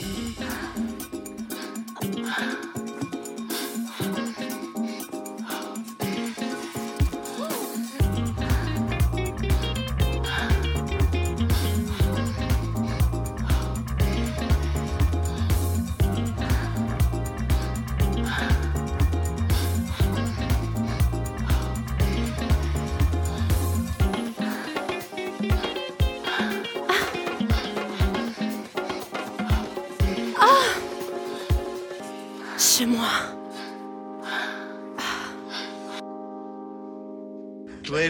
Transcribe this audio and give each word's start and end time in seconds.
Mm-hmm. 0.00 0.47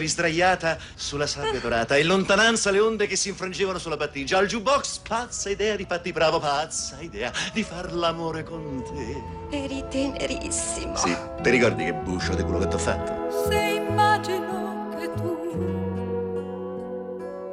Sdraiata 0.09 0.77
sulla 0.95 1.27
sabbia 1.27 1.59
dorata 1.59 1.95
e 1.95 2.01
in 2.01 2.07
lontananza 2.07 2.71
le 2.71 2.79
onde 2.79 3.07
che 3.07 3.15
si 3.15 3.29
infrangevano 3.29 3.77
sulla 3.77 3.95
battigia. 3.95 4.37
Al 4.37 4.47
jukebox, 4.47 4.99
pazza 4.99 5.49
idea 5.49 5.75
di 5.75 5.85
Patti 5.85 6.11
Bravo, 6.11 6.39
pazza 6.39 6.97
idea 6.99 7.31
di 7.53 7.63
far 7.63 7.93
l'amore 7.93 8.43
con 8.43 8.83
te. 8.83 9.55
Eri 9.55 9.85
tenerissimo. 9.89 10.95
Sì, 10.95 11.15
ti 11.41 11.49
ricordi 11.49 11.85
che 11.85 11.93
buscio 11.93 12.35
di 12.35 12.43
quello 12.43 12.59
che 12.59 12.67
ti 12.67 12.75
ho 12.75 12.79
fatto? 12.79 13.47
Se 13.47 13.55
immagino 13.55 14.95
che 14.99 15.13
tu 15.13 15.37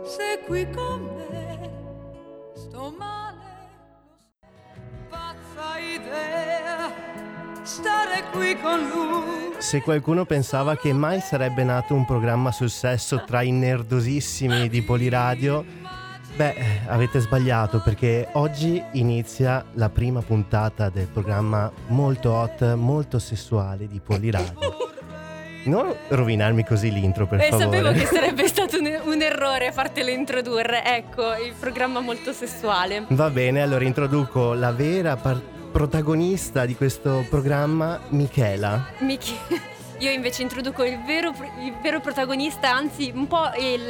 sei 0.05 0.41
qui 0.47 0.69
con 0.71 1.27
me, 1.31 1.71
sto 2.55 2.95
male. 2.97 3.35
Pazza 5.09 5.79
idea, 5.79 6.93
stare 7.63 8.25
qui 8.33 8.59
con 8.61 8.89
lui. 8.89 9.46
Se 9.67 9.81
qualcuno 9.83 10.25
pensava 10.25 10.77
che 10.77 10.93
mai 10.93 11.21
sarebbe 11.21 11.65
nato 11.65 11.93
un 11.95 12.05
programma 12.05 12.53
sul 12.53 12.71
sesso 12.71 13.25
tra 13.27 13.43
i 13.43 13.51
nerdosissimi 13.51 14.69
di 14.69 14.81
Poliradio, 14.83 15.65
beh, 16.37 16.51
eh, 16.51 16.81
avete 16.87 17.19
sbagliato 17.19 17.81
perché 17.83 18.29
oggi 18.35 18.81
inizia 18.93 19.65
la 19.73 19.89
prima 19.89 20.23
puntata 20.23 20.89
del 20.89 21.09
programma 21.09 21.71
molto 21.89 22.33
hot, 22.33 22.75
molto 22.75 23.19
sessuale 23.19 23.89
di 23.89 23.99
Poliradio. 23.99 24.75
Non 25.65 25.93
rovinarmi 26.11 26.65
così 26.65 26.93
l'intro, 26.93 27.27
per 27.27 27.41
Eh, 27.41 27.49
favore. 27.49 27.65
sapevo 27.65 27.91
che 27.91 28.07
sarebbe 28.07 28.47
stato 28.47 28.79
un, 28.79 29.01
un 29.05 29.21
errore 29.21 29.73
fartelo 29.73 30.11
introdurre. 30.11 30.85
Ecco, 30.85 31.23
il 31.45 31.55
programma 31.59 31.99
molto 31.99 32.33
sessuale. 32.33 33.05
Va 33.09 33.31
bene, 33.31 33.63
allora 33.63 33.85
introduco 33.85 34.55
la 34.55 34.71
vera 34.71 35.17
par- 35.17 35.43
protagonista 35.77 36.65
di 36.65 36.75
questo 36.75 37.27
programma, 37.29 38.01
Michela. 38.09 38.93
Michi- 39.01 39.39
Io 40.01 40.11
invece 40.11 40.41
introduco 40.41 40.83
il 40.85 40.99
vero, 41.05 41.35
il 41.61 41.75
vero 41.83 42.01
protagonista, 42.01 42.73
anzi 42.73 43.13
un 43.15 43.27
po' 43.27 43.51
il, 43.59 43.87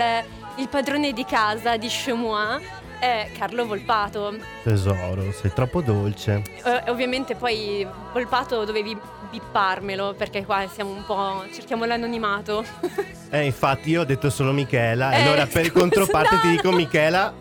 il 0.57 0.69
padrone 0.69 1.13
di 1.13 1.25
casa 1.25 1.77
di 1.77 1.87
Chemois, 1.87 2.61
è 2.99 3.31
Carlo 3.39 3.67
Volpato. 3.67 4.37
Tesoro, 4.65 5.31
sei 5.31 5.53
troppo 5.53 5.81
dolce. 5.81 6.43
Eh, 6.65 6.91
ovviamente 6.91 7.37
poi 7.37 7.87
Volpato 8.13 8.65
dovevi 8.65 8.99
bipparmelo 9.31 10.15
perché 10.15 10.45
qua 10.45 10.67
siamo 10.67 10.91
un 10.91 11.05
po'... 11.07 11.45
cerchiamo 11.53 11.85
l'anonimato. 11.85 12.65
Eh, 13.29 13.45
infatti 13.45 13.91
io 13.91 14.03
ho 14.03 14.05
detto 14.05 14.31
solo 14.31 14.53
Michela, 14.53 15.11
Eh, 15.11 15.23
allora 15.23 15.47
per 15.47 15.67
scusa, 15.67 15.81
controparte 15.81 16.35
no, 16.37 16.41
ti 16.43 16.49
dico. 16.49 16.71
Michela. 16.71 17.35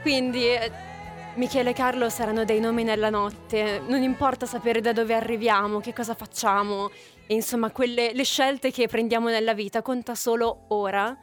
Quindi 0.00 0.46
eh, 0.46 0.70
Michele 1.36 1.70
e 1.70 1.72
Carlo 1.74 2.08
saranno 2.08 2.46
dei 2.46 2.60
nomi 2.60 2.82
nella 2.82 3.10
notte, 3.10 3.82
non 3.86 4.00
importa 4.00 4.46
sapere 4.46 4.80
da 4.80 4.94
dove 4.94 5.12
arriviamo, 5.12 5.80
che 5.80 5.92
cosa 5.92 6.14
facciamo, 6.14 6.88
e 7.26 7.34
insomma 7.34 7.70
quelle, 7.70 8.14
le 8.14 8.24
scelte 8.24 8.70
che 8.70 8.88
prendiamo 8.88 9.28
nella 9.28 9.52
vita, 9.52 9.82
conta 9.82 10.14
solo 10.14 10.64
ora, 10.68 11.14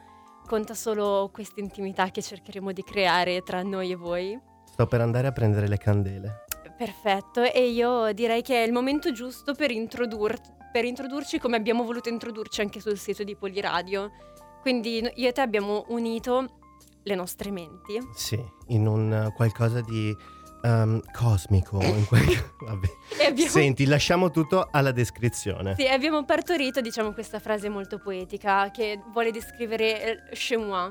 conta 0.46 0.74
solo 0.74 1.30
questa 1.32 1.58
intimità 1.58 2.12
che 2.12 2.22
cercheremo 2.22 2.70
di 2.70 2.84
creare 2.84 3.42
tra 3.42 3.62
noi 3.64 3.90
e 3.90 3.96
voi. 3.96 4.40
Sto 4.70 4.86
per 4.86 5.00
andare 5.00 5.26
a 5.26 5.32
prendere 5.32 5.66
le 5.66 5.78
candele. 5.78 6.44
Perfetto, 6.78 7.42
e 7.42 7.68
io 7.70 8.12
direi 8.12 8.42
che 8.42 8.62
è 8.62 8.66
il 8.66 8.72
momento 8.72 9.10
giusto 9.10 9.52
per, 9.52 9.72
introdur- 9.72 10.70
per 10.70 10.84
introdurci 10.84 11.40
come 11.40 11.56
abbiamo 11.56 11.82
voluto 11.82 12.08
introdurci 12.08 12.60
anche 12.60 12.78
sul 12.78 12.98
sito 12.98 13.24
di 13.24 13.34
Poliradio. 13.34 14.12
Quindi 14.60 15.10
io 15.16 15.28
e 15.28 15.32
te 15.32 15.40
abbiamo 15.40 15.86
unito 15.88 16.60
le 17.04 17.14
nostre 17.14 17.50
menti. 17.50 17.98
Sì, 18.14 18.42
in 18.68 18.86
un 18.86 19.30
qualcosa 19.36 19.80
di 19.80 20.14
ehm, 20.62 21.00
cosmico. 21.12 21.78
quel- 22.08 22.52
Vabbè. 22.64 22.88
Abbiamo, 23.28 23.50
Senti, 23.50 23.86
lasciamo 23.86 24.30
tutto 24.30 24.68
alla 24.70 24.90
descrizione. 24.92 25.74
sì, 25.76 25.86
abbiamo 25.86 26.24
partorito, 26.24 26.80
diciamo, 26.80 27.12
questa 27.12 27.38
frase 27.38 27.68
molto 27.68 27.98
poetica 27.98 28.70
che 28.70 29.00
vuole 29.12 29.30
descrivere 29.30 30.02
eh, 30.02 30.34
chez 30.34 30.58
moi. 30.58 30.90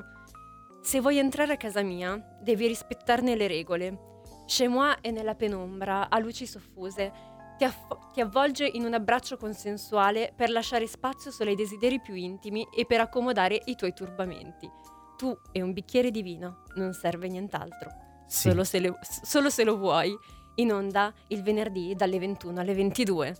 Se 0.82 1.00
vuoi 1.00 1.18
entrare 1.18 1.54
a 1.54 1.56
casa 1.56 1.82
mia, 1.82 2.20
devi 2.42 2.66
rispettarne 2.66 3.36
le 3.36 3.46
regole. 3.46 3.98
Chez 4.46 4.68
moi 4.68 4.94
è 5.00 5.10
nella 5.10 5.34
penombra, 5.34 6.08
a 6.10 6.18
luci 6.18 6.46
soffuse. 6.46 7.12
Ti, 7.56 7.64
aff- 7.64 8.10
ti 8.12 8.20
avvolge 8.20 8.66
in 8.66 8.84
un 8.84 8.94
abbraccio 8.94 9.36
consensuale 9.36 10.32
per 10.36 10.50
lasciare 10.50 10.86
spazio 10.88 11.30
solo 11.30 11.50
ai 11.50 11.56
desideri 11.56 12.00
più 12.00 12.14
intimi 12.14 12.66
e 12.76 12.84
per 12.84 13.00
accomodare 13.00 13.60
i 13.66 13.76
tuoi 13.76 13.92
turbamenti. 13.94 14.68
Tu 15.16 15.36
e 15.52 15.62
un 15.62 15.72
bicchiere 15.72 16.10
di 16.10 16.22
vino, 16.22 16.62
non 16.74 16.92
serve 16.92 17.28
nient'altro. 17.28 17.90
Sì. 18.26 18.48
Solo, 18.48 18.64
se 18.64 18.78
le- 18.80 18.98
solo 19.22 19.50
se 19.50 19.64
lo 19.64 19.76
vuoi. 19.76 20.16
In 20.56 20.72
onda 20.72 21.12
il 21.28 21.42
venerdì 21.42 21.94
dalle 21.96 22.18
21 22.18 22.60
alle 22.60 22.74
22. 22.74 23.36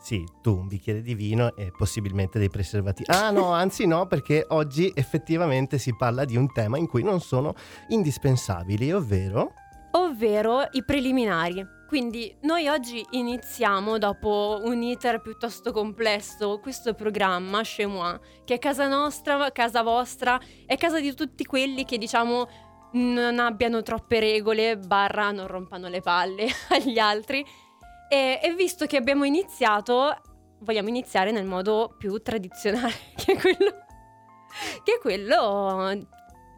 Sì, 0.00 0.24
tu 0.42 0.54
un 0.56 0.68
bicchiere 0.68 1.02
di 1.02 1.14
vino 1.14 1.56
e 1.56 1.72
possibilmente 1.76 2.38
dei 2.38 2.50
preservativi. 2.50 3.10
Ah 3.10 3.30
no, 3.30 3.50
anzi 3.52 3.86
no, 3.86 4.06
perché 4.06 4.44
oggi 4.48 4.90
effettivamente 4.94 5.78
si 5.78 5.94
parla 5.96 6.24
di 6.24 6.36
un 6.36 6.52
tema 6.52 6.78
in 6.78 6.86
cui 6.86 7.02
non 7.02 7.20
sono 7.20 7.54
indispensabili, 7.88 8.92
ovvero... 8.92 9.52
ovvero 9.92 10.68
i 10.72 10.84
preliminari. 10.84 11.66
Quindi 11.88 12.36
noi 12.42 12.68
oggi 12.68 13.02
iniziamo, 13.12 13.96
dopo 13.96 14.60
un 14.62 14.82
iter 14.82 15.22
piuttosto 15.22 15.72
complesso, 15.72 16.60
questo 16.60 16.92
programma 16.92 17.62
Chez 17.62 17.86
Moi, 17.86 18.14
che 18.44 18.56
è 18.56 18.58
casa 18.58 18.86
nostra, 18.86 19.50
casa 19.52 19.80
vostra, 19.80 20.38
è 20.66 20.76
casa 20.76 21.00
di 21.00 21.14
tutti 21.14 21.46
quelli 21.46 21.86
che 21.86 21.96
diciamo 21.96 22.46
non 22.92 23.38
abbiano 23.38 23.80
troppe 23.80 24.20
regole, 24.20 24.76
barra 24.76 25.30
non 25.30 25.46
rompano 25.46 25.88
le 25.88 26.02
palle 26.02 26.46
agli 26.68 26.98
altri. 26.98 27.42
E, 28.10 28.38
e 28.42 28.54
visto 28.54 28.84
che 28.84 28.98
abbiamo 28.98 29.24
iniziato, 29.24 30.14
vogliamo 30.58 30.90
iniziare 30.90 31.30
nel 31.30 31.46
modo 31.46 31.94
più 31.96 32.18
tradizionale, 32.18 32.92
che 33.16 33.32
è 33.32 33.40
quello, 33.40 33.72
che 34.84 34.92
è 34.96 34.98
quello 35.00 36.06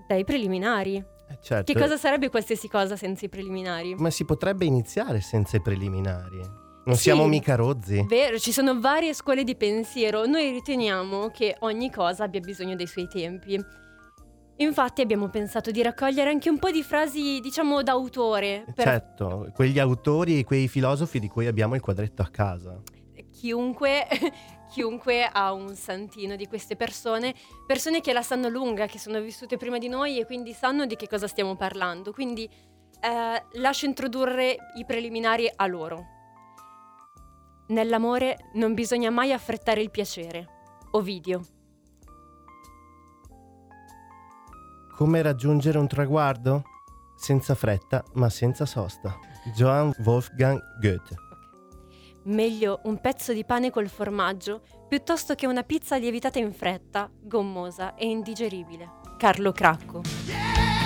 dai 0.08 0.24
preliminari. 0.24 1.18
Certo, 1.42 1.72
Che 1.72 1.78
cosa 1.78 1.96
sarebbe 1.96 2.28
qualsiasi 2.28 2.68
cosa 2.68 2.96
senza 2.96 3.24
i 3.24 3.28
preliminari? 3.28 3.94
Ma 3.94 4.10
si 4.10 4.24
potrebbe 4.24 4.64
iniziare 4.66 5.20
senza 5.20 5.56
i 5.56 5.62
preliminari. 5.62 6.38
Non 6.84 6.96
Sì. 6.96 7.02
siamo 7.02 7.26
mica 7.26 7.54
rozzi. 7.56 8.04
Vero, 8.08 8.38
ci 8.38 8.52
sono 8.52 8.78
varie 8.80 9.14
scuole 9.14 9.44
di 9.44 9.54
pensiero. 9.56 10.26
Noi 10.26 10.50
riteniamo 10.50 11.28
che 11.28 11.56
ogni 11.60 11.90
cosa 11.90 12.24
abbia 12.24 12.40
bisogno 12.40 12.74
dei 12.76 12.86
suoi 12.86 13.06
tempi. 13.08 13.58
Infatti 14.56 15.00
abbiamo 15.00 15.28
pensato 15.28 15.70
di 15.70 15.82
raccogliere 15.82 16.28
anche 16.28 16.50
un 16.50 16.58
po' 16.58 16.70
di 16.70 16.82
frasi, 16.82 17.40
diciamo, 17.40 17.82
d'autore 17.82 18.64
per 18.74 18.84
Certo, 18.84 19.50
quegli 19.54 19.78
autori 19.78 20.38
e 20.38 20.44
quei 20.44 20.68
filosofi 20.68 21.18
di 21.18 21.28
cui 21.28 21.46
abbiamo 21.46 21.74
il 21.74 21.80
quadretto 21.80 22.20
a 22.20 22.28
casa. 22.30 22.78
chiunque, 23.32 24.06
chiunque 24.70 25.24
ha 25.24 25.52
un 25.52 25.74
santino 25.74 26.36
di 26.36 26.46
queste 26.46 26.76
persone, 26.76 27.34
persone 27.66 28.00
che 28.00 28.12
la 28.12 28.22
sanno 28.22 28.48
lunga, 28.48 28.86
che 28.86 28.98
sono 28.98 29.20
vissute 29.20 29.56
prima 29.56 29.78
di 29.78 29.88
noi 29.88 30.18
e 30.18 30.24
quindi 30.24 30.52
sanno 30.52 30.86
di 30.86 30.96
che 30.96 31.08
cosa 31.08 31.26
stiamo 31.26 31.56
parlando. 31.56 32.12
Quindi 32.12 32.48
eh, 33.00 33.44
lascio 33.60 33.86
introdurre 33.86 34.56
i 34.76 34.84
preliminari 34.84 35.50
a 35.54 35.66
loro. 35.66 36.18
Nell'amore 37.68 38.50
non 38.54 38.74
bisogna 38.74 39.10
mai 39.10 39.32
affrettare 39.32 39.80
il 39.80 39.90
piacere. 39.90 40.46
Ovidio. 40.92 41.40
Come 44.96 45.22
raggiungere 45.22 45.78
un 45.78 45.86
traguardo? 45.86 46.62
Senza 47.16 47.54
fretta, 47.54 48.04
ma 48.14 48.28
senza 48.28 48.66
sosta. 48.66 49.16
Johann 49.54 49.90
Wolfgang 50.04 50.60
Goethe. 50.80 51.29
Meglio 52.30 52.78
un 52.84 53.00
pezzo 53.00 53.32
di 53.32 53.44
pane 53.44 53.70
col 53.70 53.88
formaggio 53.88 54.62
piuttosto 54.86 55.34
che 55.34 55.48
una 55.48 55.64
pizza 55.64 55.96
lievitata 55.96 56.38
in 56.38 56.52
fretta, 56.52 57.10
gommosa 57.12 57.96
e 57.96 58.06
indigeribile. 58.06 58.88
Carlo 59.18 59.50
Cracco. 59.50 60.02
Chi 60.02 60.79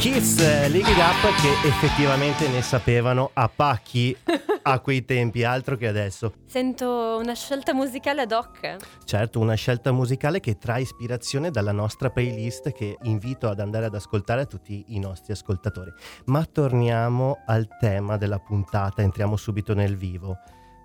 Kiss, 0.00 0.38
League 0.38 0.90
It 0.90 0.96
Up 0.96 1.40
che 1.42 1.68
effettivamente 1.68 2.48
ne 2.48 2.62
sapevano 2.62 3.32
a 3.34 3.50
pacchi 3.54 4.16
a 4.62 4.80
quei 4.80 5.04
tempi, 5.04 5.44
altro 5.44 5.76
che 5.76 5.86
adesso. 5.86 6.32
Sento 6.46 7.18
una 7.20 7.34
scelta 7.34 7.74
musicale 7.74 8.22
ad 8.22 8.32
hoc. 8.32 8.78
Certo, 9.04 9.40
una 9.40 9.52
scelta 9.52 9.92
musicale 9.92 10.40
che 10.40 10.56
trae 10.56 10.80
ispirazione 10.80 11.50
dalla 11.50 11.72
nostra 11.72 12.08
playlist 12.08 12.72
che 12.72 12.96
invito 13.02 13.46
ad 13.50 13.60
andare 13.60 13.84
ad 13.84 13.94
ascoltare 13.94 14.40
a 14.40 14.46
tutti 14.46 14.82
i 14.88 14.98
nostri 14.98 15.34
ascoltatori. 15.34 15.92
Ma 16.26 16.46
torniamo 16.46 17.42
al 17.44 17.68
tema 17.78 18.16
della 18.16 18.38
puntata, 18.38 19.02
entriamo 19.02 19.36
subito 19.36 19.74
nel 19.74 19.98
vivo. 19.98 20.38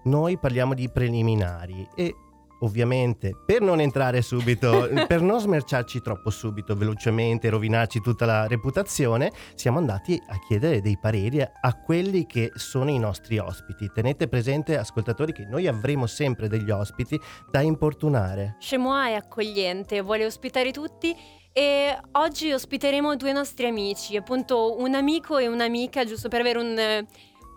Noi 0.03 0.37
parliamo 0.37 0.73
di 0.73 0.89
preliminari 0.89 1.87
e 1.95 2.13
ovviamente 2.59 3.35
per 3.45 3.61
non 3.61 3.79
entrare 3.79 4.21
subito, 4.21 4.89
per 5.07 5.21
non 5.21 5.39
smerciarci 5.39 6.01
troppo 6.01 6.29
subito, 6.29 6.75
velocemente, 6.75 7.49
rovinarci 7.49 8.01
tutta 8.01 8.25
la 8.25 8.47
reputazione, 8.47 9.31
siamo 9.55 9.77
andati 9.77 10.21
a 10.27 10.39
chiedere 10.47 10.81
dei 10.81 10.97
pareri 10.99 11.41
a 11.41 11.73
quelli 11.83 12.25
che 12.25 12.51
sono 12.55 12.89
i 12.89 12.99
nostri 12.99 13.37
ospiti. 13.37 13.91
Tenete 13.93 14.27
presente, 14.27 14.77
ascoltatori, 14.77 15.31
che 15.31 15.45
noi 15.45 15.67
avremo 15.67 16.05
sempre 16.07 16.47
degli 16.47 16.69
ospiti 16.69 17.19
da 17.49 17.61
importunare. 17.61 18.57
Chemois 18.59 19.11
è 19.11 19.13
accogliente, 19.15 20.01
vuole 20.01 20.25
ospitare 20.25 20.71
tutti 20.71 21.15
e 21.51 21.97
oggi 22.13 22.51
ospiteremo 22.51 23.15
due 23.15 23.31
nostri 23.31 23.65
amici, 23.65 24.17
appunto 24.17 24.77
un 24.77 24.93
amico 24.93 25.37
e 25.37 25.47
un'amica, 25.47 26.03
giusto 26.03 26.27
per 26.27 26.41
avere 26.41 26.59
un, 26.59 27.07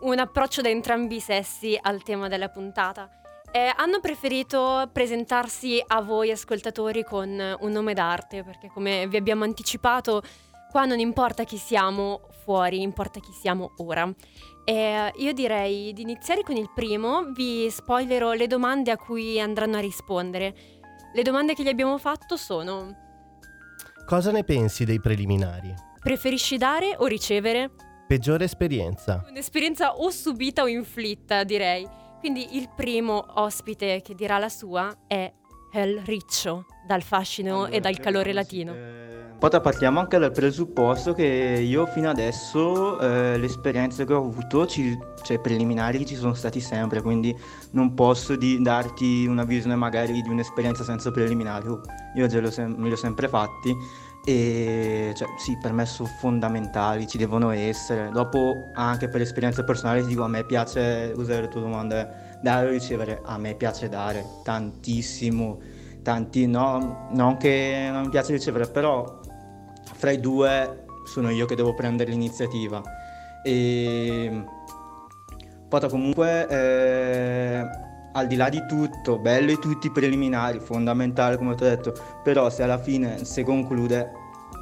un 0.02 0.18
approccio 0.18 0.62
da 0.62 0.68
entrambi 0.68 1.16
i 1.16 1.20
sessi 1.20 1.76
al 1.80 2.02
tema 2.02 2.28
della 2.28 2.48
puntata. 2.48 3.10
Eh, 3.50 3.72
hanno 3.76 4.00
preferito 4.00 4.88
presentarsi 4.92 5.82
a 5.86 6.02
voi 6.02 6.30
ascoltatori 6.30 7.02
con 7.02 7.28
un 7.28 7.70
nome 7.70 7.94
d'arte, 7.94 8.44
perché 8.44 8.68
come 8.68 9.08
vi 9.08 9.16
abbiamo 9.16 9.44
anticipato, 9.44 10.22
qua 10.70 10.84
non 10.84 10.98
importa 10.98 11.44
chi 11.44 11.56
siamo 11.56 12.28
fuori, 12.44 12.82
importa 12.82 13.20
chi 13.20 13.32
siamo 13.32 13.72
ora. 13.78 14.08
Eh, 14.64 15.12
io 15.16 15.32
direi 15.32 15.94
di 15.94 16.02
iniziare 16.02 16.42
con 16.42 16.56
il 16.56 16.70
primo, 16.74 17.32
vi 17.32 17.70
spoilerò 17.70 18.32
le 18.32 18.46
domande 18.46 18.90
a 18.90 18.98
cui 18.98 19.40
andranno 19.40 19.78
a 19.78 19.80
rispondere. 19.80 20.54
Le 21.14 21.22
domande 21.22 21.54
che 21.54 21.62
gli 21.62 21.68
abbiamo 21.68 21.96
fatto 21.96 22.36
sono... 22.36 23.06
Cosa 24.04 24.30
ne 24.30 24.44
pensi 24.44 24.84
dei 24.84 25.00
preliminari? 25.00 25.74
Preferisci 26.00 26.58
dare 26.58 26.94
o 26.98 27.06
ricevere? 27.06 27.70
Peggiore 28.06 28.44
esperienza? 28.44 29.24
Un'esperienza 29.28 29.96
o 29.96 30.10
subita 30.10 30.62
o 30.62 30.66
inflitta, 30.66 31.44
direi. 31.44 32.06
Quindi 32.18 32.56
il 32.56 32.68
primo 32.74 33.24
ospite 33.34 34.02
che 34.02 34.14
dirà 34.14 34.38
la 34.38 34.48
sua 34.48 34.94
è 35.06 35.32
El 35.72 36.00
Riccio, 36.04 36.66
dal 36.86 37.02
fascino 37.02 37.64
allora, 37.64 37.70
e 37.70 37.80
dal 37.80 37.98
calore 37.98 38.32
latino. 38.32 38.74
Eh... 38.74 39.08
Poi 39.38 39.60
partiamo 39.60 40.00
anche 40.00 40.18
dal 40.18 40.32
presupposto 40.32 41.12
che 41.12 41.24
io 41.24 41.86
fino 41.86 42.10
adesso 42.10 42.98
eh, 42.98 43.38
le 43.38 43.46
esperienze 43.46 44.04
che 44.04 44.12
ho 44.12 44.24
avuto, 44.24 44.66
ci, 44.66 44.98
cioè 45.22 45.38
preliminari, 45.38 46.04
ci 46.04 46.16
sono 46.16 46.34
stati 46.34 46.58
sempre, 46.58 47.02
quindi 47.02 47.32
non 47.70 47.94
posso 47.94 48.34
di, 48.34 48.60
darti 48.60 49.26
una 49.26 49.44
visione 49.44 49.76
magari 49.76 50.20
di 50.22 50.28
un'esperienza 50.28 50.82
senza 50.82 51.12
preliminari. 51.12 51.68
Io 52.16 52.26
già 52.26 52.40
me 52.40 52.88
li 52.88 52.92
ho 52.92 52.96
sempre 52.96 53.28
fatti 53.28 53.76
e 54.24 55.12
cioè, 55.14 55.28
sì, 55.38 55.56
per 55.60 55.72
me 55.72 55.86
sono 55.86 56.08
fondamentali, 56.08 57.06
ci 57.06 57.18
devono 57.18 57.50
essere. 57.50 58.10
Dopo 58.10 58.54
anche 58.74 59.08
per 59.08 59.20
esperienze 59.20 59.64
personali 59.64 60.02
ti 60.02 60.08
dico 60.08 60.22
a 60.22 60.28
me 60.28 60.44
piace 60.44 61.12
usare 61.16 61.42
le 61.42 61.48
tue 61.48 61.60
domande, 61.60 62.38
dare 62.42 62.66
o 62.66 62.70
ricevere, 62.70 63.20
a 63.24 63.38
me 63.38 63.54
piace 63.54 63.88
dare 63.88 64.24
tantissimo, 64.42 65.58
tanti 66.02 66.46
no, 66.46 67.08
non 67.12 67.36
che 67.36 67.88
non 67.90 68.02
mi 68.02 68.08
piace 68.10 68.32
ricevere, 68.32 68.68
però 68.68 69.20
fra 69.94 70.10
i 70.10 70.20
due 70.20 70.84
sono 71.06 71.30
io 71.30 71.46
che 71.46 71.54
devo 71.54 71.74
prendere 71.74 72.10
l'iniziativa. 72.10 72.82
E 73.42 74.44
poi 75.68 75.88
comunque 75.88 76.48
eh, 76.48 77.87
al 78.18 78.26
di 78.26 78.36
là 78.36 78.48
di 78.48 78.64
tutto, 78.66 79.18
belli 79.18 79.58
tutti 79.58 79.86
i 79.86 79.90
preliminari, 79.90 80.60
fondamentale 80.60 81.36
come 81.36 81.54
ti 81.54 81.64
ho 81.64 81.66
detto, 81.66 81.94
però 82.22 82.50
se 82.50 82.62
alla 82.62 82.78
fine 82.78 83.24
si 83.24 83.42
conclude 83.42 84.12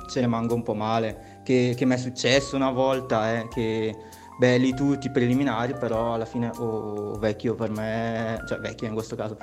ce 0.09 0.21
ne 0.21 0.27
manco 0.27 0.55
un 0.55 0.63
po' 0.63 0.75
male, 0.75 1.41
che, 1.43 1.75
che 1.77 1.85
mi 1.85 1.95
è 1.95 1.99
successo 1.99 2.57
una 2.57 2.71
volta, 2.71 3.33
eh, 3.33 3.49
che 3.49 3.95
belli 4.39 4.75
tutti 4.75 5.07
i 5.09 5.11
preliminari, 5.11 5.75
però 5.75 6.15
alla 6.15 6.27
fine, 6.27 6.51
oh, 6.59 7.19
vecchio 7.19 7.55
per 7.55 7.71
me, 7.71 8.39
cioè 8.47 8.59
vecchio 8.59 8.87
in 8.87 8.95
questo 8.95 9.17
caso, 9.17 9.37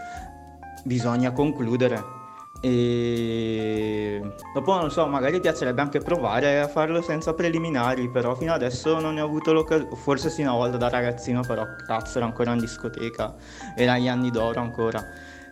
bisogna 0.83 1.31
concludere 1.31 2.21
e 2.65 4.21
dopo 4.53 4.73
non 4.73 4.89
so, 4.89 5.05
magari 5.05 5.41
piacerebbe 5.41 5.81
anche 5.81 5.99
provare 5.99 6.61
a 6.61 6.69
farlo 6.69 7.01
senza 7.01 7.33
preliminari, 7.33 8.09
però 8.09 8.35
fino 8.35 8.53
adesso 8.53 9.01
non 9.01 9.15
ne 9.15 9.21
ho 9.21 9.25
avuto 9.25 9.51
l'occasione, 9.51 9.93
forse 9.97 10.29
sì 10.29 10.43
una 10.43 10.53
volta 10.53 10.77
da 10.77 10.87
ragazzino, 10.87 11.41
però 11.41 11.65
cazzo 11.85 12.19
era 12.19 12.25
ancora 12.25 12.53
in 12.53 12.59
discoteca, 12.59 13.35
era 13.75 13.97
gli 13.97 14.07
anni 14.07 14.31
d'oro 14.31 14.61
ancora. 14.61 15.05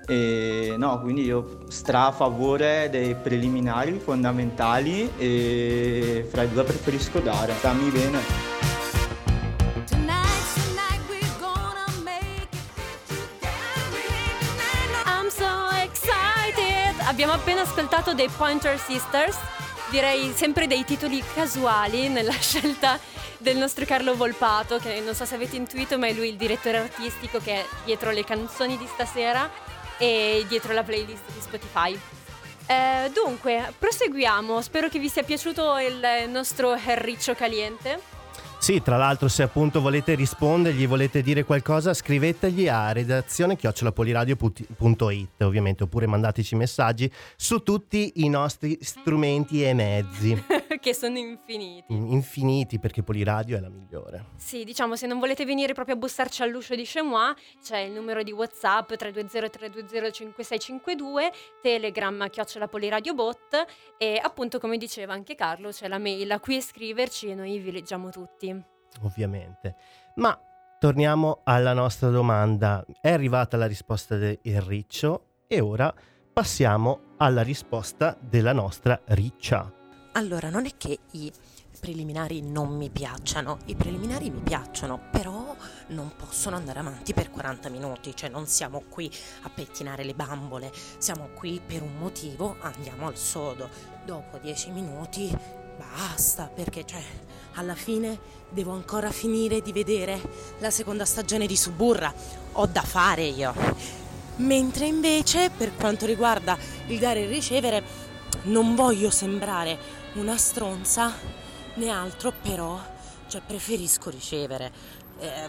E 0.08 0.76
no, 0.78 1.02
quindi 1.02 1.24
io 1.24 1.66
stra 1.68 2.06
a 2.06 2.12
favore 2.14 2.88
dei 2.90 3.14
preliminari 3.14 4.00
fondamentali 4.00 5.12
e 5.18 6.26
fra 6.30 6.44
i 6.44 6.50
due 6.50 6.64
preferisco 6.64 7.20
dare, 7.20 7.52
stammi 7.56 7.90
bene. 7.90 8.61
Abbiamo 17.22 17.40
appena 17.40 17.62
ascoltato 17.62 18.16
dei 18.16 18.30
Pointer 18.36 18.80
Sisters, 18.80 19.38
direi 19.92 20.34
sempre 20.34 20.66
dei 20.66 20.84
titoli 20.84 21.24
casuali 21.36 22.10
nella 22.10 22.34
scelta 22.42 22.98
del 23.38 23.58
nostro 23.58 23.86
Carlo 23.86 24.16
Volpato, 24.16 24.80
che 24.80 25.00
non 25.02 25.14
so 25.14 25.24
se 25.26 25.36
avete 25.36 25.56
intuito, 25.56 26.00
ma 26.00 26.08
è 26.08 26.14
lui 26.14 26.30
il 26.30 26.36
direttore 26.36 26.78
artistico 26.78 27.38
che 27.38 27.58
è 27.58 27.66
dietro 27.86 28.10
le 28.10 28.24
canzoni 28.24 28.76
di 28.76 28.88
stasera 28.92 29.48
e 30.00 30.44
dietro 30.48 30.74
la 30.74 30.82
playlist 30.82 31.22
di 31.32 31.42
Spotify. 31.42 32.00
Eh, 32.66 33.12
dunque, 33.14 33.72
proseguiamo. 33.78 34.60
Spero 34.60 34.90
che 34.90 34.98
vi 34.98 35.08
sia 35.08 35.22
piaciuto 35.22 35.78
il 35.78 36.26
nostro 36.28 36.74
Herriccio 36.74 37.36
Caliente. 37.36 38.02
Sì, 38.62 38.80
tra 38.84 38.96
l'altro 38.96 39.28
se 39.28 39.42
appunto 39.42 39.82
volete 39.82 40.14
rispondergli, 40.14 40.88
volete 40.88 41.24
dire 41.24 41.44
qualcosa, 41.44 41.96
scrivetegli 41.96 42.68
a 42.68 42.92
redazione 42.92 43.56
chiocciolapoliradio.it 43.56 45.42
ovviamente, 45.42 45.82
oppure 45.82 46.06
mandateci 46.06 46.56
messaggi 46.56 47.12
su 47.36 47.64
tutti 47.64 48.12
i 48.18 48.30
nostri 48.30 48.78
strumenti 48.80 49.64
e 49.64 49.74
mezzi. 49.74 50.44
che 50.82 50.94
sono 50.94 51.18
infiniti. 51.18 51.94
Infiniti 51.94 52.80
perché 52.80 53.04
Poliradio 53.04 53.56
è 53.56 53.62
la 53.62 53.70
migliore. 53.70 54.26
Sì, 54.36 54.66
diciamo, 54.66 54.98
se 54.98 55.08
non 55.08 55.20
volete 55.20 55.46
venire 55.46 55.72
proprio 55.74 55.96
a 55.96 55.98
bussarci 55.98 56.42
all'uscio 56.42 56.76
di 56.76 56.84
Chemois, 56.84 57.34
c'è 57.64 57.78
il 57.78 57.94
numero 57.94 58.24
di 58.24 58.34
WhatsApp 58.34 58.92
320-320-5652, 58.92 61.32
Telegram 61.62 62.30
chiocciolapoliradio 62.30 63.14
bot 63.14 63.66
e 63.98 64.20
appunto 64.22 64.60
come 64.60 64.76
diceva 64.78 65.14
anche 65.14 65.36
Carlo 65.36 65.70
c'è 65.70 65.88
la 65.88 66.00
mail 66.00 66.30
a 66.32 66.42
cui 66.42 66.58
iscriverci 66.58 67.30
e 67.30 67.36
noi 67.36 67.58
vi 67.60 67.72
leggiamo 67.72 68.10
tutti 68.10 68.80
ovviamente. 69.04 69.76
Ma 70.16 70.36
torniamo 70.80 71.42
alla 71.44 71.74
nostra 71.74 72.10
domanda. 72.10 72.84
È 73.00 73.12
arrivata 73.12 73.58
la 73.58 73.68
risposta 73.68 74.18
del 74.18 74.40
Riccio 74.62 75.26
e 75.48 75.60
ora 75.60 75.94
passiamo 76.34 77.16
alla 77.18 77.44
risposta 77.44 78.18
della 78.20 78.54
nostra 78.54 79.00
Riccia. 79.06 79.81
Allora, 80.14 80.50
non 80.50 80.66
è 80.66 80.72
che 80.78 81.00
i 81.12 81.32
preliminari 81.80 82.42
non 82.42 82.76
mi 82.76 82.90
piacciono, 82.90 83.60
i 83.66 83.76
preliminari 83.76 84.30
mi 84.30 84.42
piacciono, 84.42 85.00
però 85.10 85.56
non 85.88 86.12
possono 86.18 86.58
andare 86.58 86.80
avanti 86.80 87.14
per 87.14 87.32
40 87.32 87.70
minuti, 87.70 88.14
cioè 88.14 88.30
non 88.30 88.46
siamo 88.46 88.84
qui 88.90 89.10
a 89.44 89.50
pettinare 89.50 90.04
le 90.04 90.14
bambole, 90.14 90.72
siamo 90.98 91.30
qui 91.34 91.62
per 91.66 91.82
un 91.82 91.98
motivo, 91.98 92.58
andiamo 92.60 93.08
al 93.08 93.16
sodo. 93.16 93.70
Dopo 94.06 94.38
10 94.38 94.72
minuti 94.72 95.34
basta, 95.78 96.52
perché 96.54 96.86
cioè 96.86 97.02
alla 97.54 97.76
fine 97.76 98.20
devo 98.50 98.74
ancora 98.74 99.12
finire 99.12 99.62
di 99.62 99.72
vedere 99.72 100.22
la 100.60 100.72
seconda 100.72 101.06
stagione 101.06 101.48
di 101.48 101.56
Suburra. 101.56 102.14
Ho 102.54 102.66
da 102.66 102.82
fare 102.82 103.24
io. 103.24 103.54
Mentre 104.38 104.88
invece, 104.88 105.50
per 105.56 105.74
quanto 105.74 106.06
riguarda 106.06 106.58
il 106.88 107.00
dare 107.00 107.24
e 107.24 107.28
ricevere, 107.28 108.10
non 108.44 108.76
voglio 108.76 109.10
sembrare 109.10 110.00
una 110.14 110.38
stronza 110.38 111.14
né 111.76 111.90
altro, 111.90 112.34
però 112.42 112.80
cioè, 113.28 113.42
preferisco 113.46 114.10
ricevere. 114.10 114.72
Eh, 115.20 115.48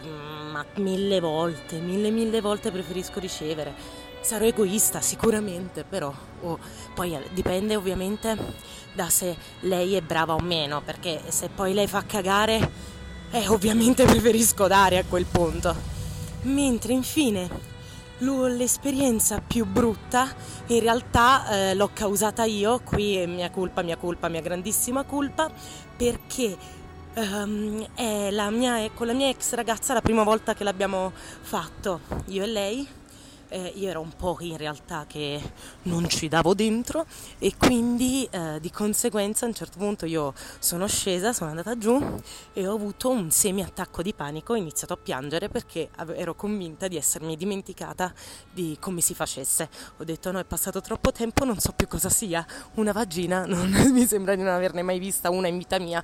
ma 0.50 0.64
mille 0.76 1.18
volte, 1.18 1.78
mille 1.78 2.10
mille 2.10 2.40
volte 2.40 2.70
preferisco 2.70 3.18
ricevere. 3.18 3.74
Sarò 4.20 4.44
egoista 4.44 5.00
sicuramente, 5.00 5.82
però 5.84 6.12
oh, 6.42 6.58
poi 6.94 7.14
eh, 7.14 7.28
dipende 7.32 7.74
ovviamente 7.74 8.36
da 8.92 9.08
se 9.08 9.36
lei 9.60 9.94
è 9.94 10.00
brava 10.00 10.34
o 10.34 10.40
meno, 10.40 10.82
perché 10.82 11.22
se 11.28 11.48
poi 11.48 11.72
lei 11.74 11.88
fa 11.88 12.04
cagare, 12.04 12.70
eh, 13.30 13.48
ovviamente 13.48 14.04
preferisco 14.06 14.66
dare 14.68 14.98
a 14.98 15.04
quel 15.04 15.24
punto. 15.24 15.74
Mentre 16.42 16.92
infine 16.92 17.71
l'esperienza 18.46 19.40
più 19.40 19.66
brutta 19.66 20.28
in 20.66 20.80
realtà 20.80 21.48
eh, 21.48 21.74
l'ho 21.74 21.90
causata 21.92 22.44
io, 22.44 22.80
qui 22.84 23.16
è 23.16 23.26
mia 23.26 23.50
colpa, 23.50 23.82
mia 23.82 23.96
colpa, 23.96 24.28
mia 24.28 24.40
grandissima 24.40 25.02
colpa, 25.04 25.50
perché 25.96 26.56
um, 27.14 27.86
è 27.94 28.30
mia, 28.50 28.90
con 28.94 29.06
la 29.06 29.12
mia 29.12 29.28
ex 29.28 29.52
ragazza 29.54 29.92
la 29.92 30.00
prima 30.00 30.22
volta 30.22 30.54
che 30.54 30.64
l'abbiamo 30.64 31.12
fatto, 31.14 32.00
io 32.26 32.44
e 32.44 32.46
lei 32.46 32.88
eh, 33.52 33.72
io 33.76 33.90
ero 33.90 34.00
un 34.00 34.12
po' 34.16 34.38
in 34.40 34.56
realtà 34.56 35.04
che 35.06 35.40
non 35.82 36.08
ci 36.08 36.28
davo 36.28 36.54
dentro 36.54 37.04
e 37.38 37.54
quindi 37.56 38.26
eh, 38.30 38.58
di 38.60 38.70
conseguenza 38.70 39.44
a 39.44 39.48
un 39.48 39.54
certo 39.54 39.78
punto 39.78 40.06
io 40.06 40.32
sono 40.58 40.86
scesa, 40.86 41.34
sono 41.34 41.50
andata 41.50 41.76
giù 41.76 42.02
e 42.54 42.66
ho 42.66 42.74
avuto 42.74 43.10
un 43.10 43.30
semi 43.30 43.62
attacco 43.62 44.00
di 44.02 44.14
panico, 44.14 44.54
ho 44.54 44.56
iniziato 44.56 44.94
a 44.94 44.96
piangere 44.96 45.50
perché 45.50 45.90
ero 46.14 46.34
convinta 46.34 46.88
di 46.88 46.96
essermi 46.96 47.36
dimenticata 47.36 48.12
di 48.50 48.76
come 48.80 49.02
si 49.02 49.14
facesse. 49.14 49.68
Ho 49.98 50.04
detto 50.04 50.32
no, 50.32 50.38
è 50.38 50.44
passato 50.44 50.80
troppo 50.80 51.12
tempo, 51.12 51.44
non 51.44 51.58
so 51.58 51.72
più 51.72 51.86
cosa 51.86 52.08
sia 52.08 52.44
una 52.74 52.92
vagina, 52.92 53.44
non, 53.46 53.70
mi 53.70 54.06
sembra 54.06 54.34
di 54.34 54.42
non 54.42 54.52
averne 54.52 54.82
mai 54.82 54.98
vista 54.98 55.28
una 55.28 55.48
in 55.48 55.58
vita 55.58 55.78
mia, 55.78 56.02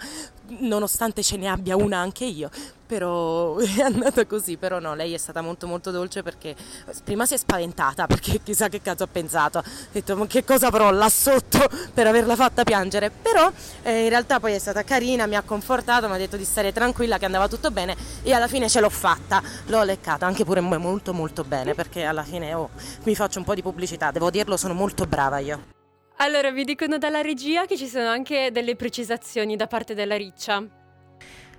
nonostante 0.59 1.23
ce 1.23 1.39
ne 1.39 1.49
abbia 1.49 1.77
una 1.77 1.99
anche 1.99 2.27
io 2.27 2.51
però 2.89 3.59
è 3.61 3.83
andata 3.83 4.27
così, 4.27 4.57
però 4.57 4.81
no, 4.81 4.95
lei 4.95 5.13
è 5.13 5.19
stata 5.19 5.43
molto 5.43 5.67
molto 5.67 5.91
dolce 5.91 6.23
perché 6.23 6.57
prima 7.05 7.27
si 7.27 7.35
è 7.35 7.37
spaventata 7.37 8.07
perché 8.07 8.41
chissà 8.43 8.69
che 8.69 8.81
cazzo 8.81 9.05
ha 9.05 9.07
pensato, 9.07 9.59
ha 9.59 9.65
detto 9.93 10.17
ma 10.17 10.27
che 10.27 10.43
cosa 10.43 10.69
avrò 10.69 10.91
là 10.91 11.09
sotto 11.11 11.69
per 11.93 12.07
averla 12.07 12.35
fatta 12.35 12.65
piangere, 12.65 13.11
però 13.11 13.53
eh, 13.83 14.05
in 14.05 14.09
realtà 14.09 14.41
poi 14.41 14.55
è 14.55 14.59
stata 14.59 14.83
carina, 14.83 15.27
mi 15.27 15.37
ha 15.37 15.43
confortato, 15.43 16.09
mi 16.09 16.15
ha 16.15 16.19
detto 16.19 16.39
di 16.39 16.45
stare 16.45 16.73
tranquilla 16.73 17.19
che 17.19 17.27
andava 17.27 17.47
tutto 17.47 17.71
bene 17.71 17.95
e 18.23 18.33
alla 18.33 18.49
fine 18.49 18.69
ce 18.69 18.81
l'ho 18.81 18.91
fatta, 18.91 19.43
l'ho 19.67 19.83
leccata 19.85 20.27
anche 20.27 20.45
pure 20.45 20.61
molto 20.61 21.13
molto 21.13 21.45
bene 21.45 21.75
perché 21.75 22.05
alla 22.05 22.23
fine 22.23 22.55
oh, 22.55 22.71
mi 23.05 23.15
faccio 23.15 23.39
un 23.39 23.45
po' 23.45 23.55
di 23.55 23.63
pubblicità, 23.63 24.11
devo 24.11 24.31
dirlo, 24.31 24.57
sono 24.57 24.73
molto 24.73 25.05
brava 25.05 25.39
io. 25.39 25.77
Allora, 26.21 26.51
mi 26.51 26.65
dicono 26.65 26.99
dalla 26.99 27.21
regia 27.21 27.65
che 27.65 27.77
ci 27.77 27.87
sono 27.87 28.09
anche 28.09 28.51
delle 28.51 28.75
precisazioni 28.75 29.55
da 29.55 29.69
parte 29.69 29.95
della 29.95 30.17
riccia. 30.17 30.78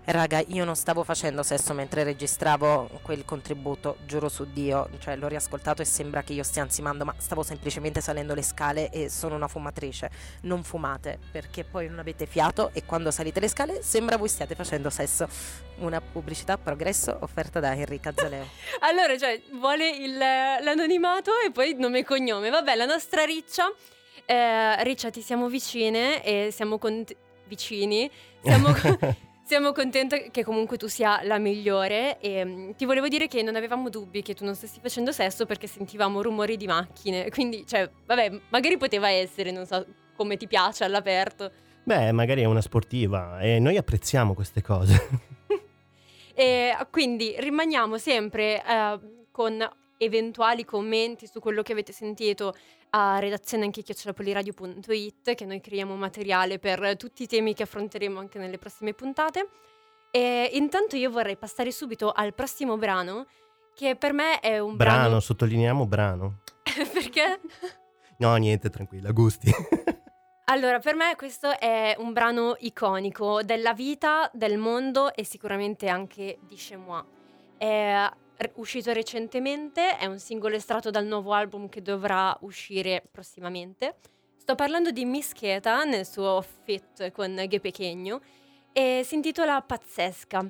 Raga, 0.06 0.44
io 0.48 0.66
non 0.66 0.76
stavo 0.76 1.04
facendo 1.04 1.44
sesso 1.44 1.74
mentre 1.74 2.04
registravo 2.04 3.00
quel 3.04 3.26
contributo, 3.26 3.98
giuro 4.06 4.28
su 4.28 4.46
Dio, 4.52 4.90
cioè 4.98 5.16
l'ho 5.16 5.28
riascoltato 5.28 5.84
e 5.84 5.86
sembra 5.86 6.24
che 6.24 6.34
io 6.34 6.42
stia 6.42 6.64
ansimando, 6.64 7.06
ma 7.06 7.14
stavo 7.18 7.44
semplicemente 7.44 8.02
salendo 8.02 8.34
le 8.34 8.42
scale 8.42 8.90
e 8.90 9.10
sono 9.10 9.36
una 9.36 9.48
fumatrice. 9.48 10.10
Non 10.42 10.64
fumate 10.64 11.20
perché 11.32 11.64
poi 11.64 11.88
non 11.88 12.00
avete 12.00 12.26
fiato 12.26 12.72
e 12.74 12.86
quando 12.86 13.12
salite 13.12 13.40
le 13.40 13.48
scale 13.50 13.84
sembra 13.84 14.18
voi 14.18 14.30
stiate 14.30 14.56
facendo 14.56 14.90
sesso. 14.90 15.28
Una 15.78 16.02
pubblicità 16.02 16.58
progresso 16.58 17.16
offerta 17.22 17.60
da 17.60 17.74
Enrica 17.74 18.12
Zaleo. 18.16 18.48
allora, 18.82 19.16
cioè, 19.16 19.40
vuole 19.52 19.90
il, 19.90 20.18
l'anonimato 20.18 21.32
e 21.46 21.52
poi 21.52 21.76
nome 21.78 22.00
e 22.00 22.04
cognome. 22.04 22.50
Vabbè, 22.50 22.74
la 22.76 22.86
nostra 22.86 23.26
Riccia, 23.26 23.72
eh, 24.26 24.84
Riccia 24.84 25.12
ti 25.12 25.22
siamo 25.22 25.48
vicine 25.48 26.24
e 26.24 26.50
siamo 26.52 26.80
con... 26.80 27.06
vicini, 27.46 28.10
siamo... 28.42 28.74
Siamo 29.50 29.72
contenti 29.72 30.30
che 30.30 30.44
comunque 30.44 30.78
tu 30.78 30.86
sia 30.86 31.22
la 31.24 31.40
migliore 31.40 32.20
e 32.20 32.44
um, 32.44 32.76
ti 32.76 32.86
volevo 32.86 33.08
dire 33.08 33.28
che 33.28 33.42
non 33.42 33.56
avevamo 33.56 33.90
dubbi 33.90 34.22
che 34.22 34.36
tu 34.36 34.46
non 34.46 34.54
stessi 34.54 34.80
facendo 34.80 35.12
sesso 35.12 35.48
perché 35.48 35.66
sentivamo 35.66 36.22
rumori 36.22 36.56
di 36.56 36.68
macchine, 36.68 37.32
quindi 37.32 37.66
cioè, 37.66 37.90
vabbè, 38.06 38.42
magari 38.50 38.78
poteva 38.78 39.10
essere, 39.10 39.50
non 39.50 39.66
so 39.66 39.84
come 40.16 40.38
ti 40.38 40.46
piace 40.46 40.84
all'aperto. 40.84 41.52
Beh, 41.84 42.12
magari 42.12 42.44
è 42.44 42.46
una 42.46 42.62
sportiva 42.62 43.40
e 43.40 43.58
noi 43.58 43.76
apprezziamo 43.76 44.36
queste 44.36 44.62
cose. 44.62 45.10
e 46.36 46.72
quindi 46.92 47.34
rimaniamo 47.40 47.98
sempre 47.98 48.62
uh, 48.64 49.26
con 49.32 49.68
eventuali 49.98 50.64
commenti 50.64 51.26
su 51.26 51.40
quello 51.40 51.64
che 51.64 51.72
avete 51.72 51.92
sentito 51.92 52.56
a 52.92 53.20
redazione 53.20 53.66
anche 53.66 53.82
chiocciolapoliradio.it 53.82 55.36
che 55.36 55.46
noi 55.46 55.62
creiamo 55.62 55.96
materiale 55.96 56.60
per 56.60 56.96
tutti 56.98 57.24
i 57.24 57.28
temi 57.28 57.54
che 57.54 57.64
affronteremo 57.64 58.20
anche 58.20 58.40
nelle 58.40 58.58
prossime 58.58 58.94
puntate. 58.94 59.50
E 60.12 60.50
intanto 60.54 60.96
io 60.96 61.12
vorrei 61.12 61.38
passare 61.38 61.72
subito 61.72 62.12
al 62.12 62.34
prossimo 62.34 62.78
brano 62.78 63.28
che 63.76 63.96
per 63.96 64.12
me 64.12 64.40
è 64.40 64.60
un 64.60 64.76
brano... 64.76 64.98
Brano, 65.00 65.20
sottolineiamo 65.20 65.86
brano. 65.86 66.42
Perché? 66.64 67.40
No, 68.18 68.36
niente, 68.36 68.70
tranquilla, 68.70 69.12
gusti. 69.12 69.50
allora, 70.46 70.80
per 70.80 70.96
me 70.96 71.16
questo 71.16 71.58
è 71.58 71.96
un 72.00 72.12
brano 72.12 72.56
iconico 72.60 73.42
della 73.44 73.74
vita, 73.74 74.30
del 74.34 74.58
mondo 74.58 75.14
e 75.14 75.24
sicuramente 75.24 75.88
anche 75.88 76.40
di 76.42 76.56
Chemois. 76.56 77.06
Uscito 78.60 78.94
recentemente, 78.94 79.98
è 79.98 80.06
un 80.06 80.20
singolo 80.20 80.56
estratto 80.56 80.90
dal 80.90 81.06
nuovo 81.06 81.34
album 81.34 81.68
che 81.68 81.82
dovrà 81.82 82.38
uscire 82.42 83.04
prossimamente. 83.12 83.96
Sto 84.38 84.56
parlando 84.56 84.92
di 84.92 85.04
Miss 85.06 85.34
Keta 85.34 85.84
nel 85.84 86.06
suo 86.06 86.44
fit 86.64 87.12
con 87.12 87.36
Ghe 87.48 87.60
Pechegno 87.60 88.22
e 88.72 89.02
si 89.04 89.16
intitola 89.16 89.62
Pazzesca. 89.62 90.48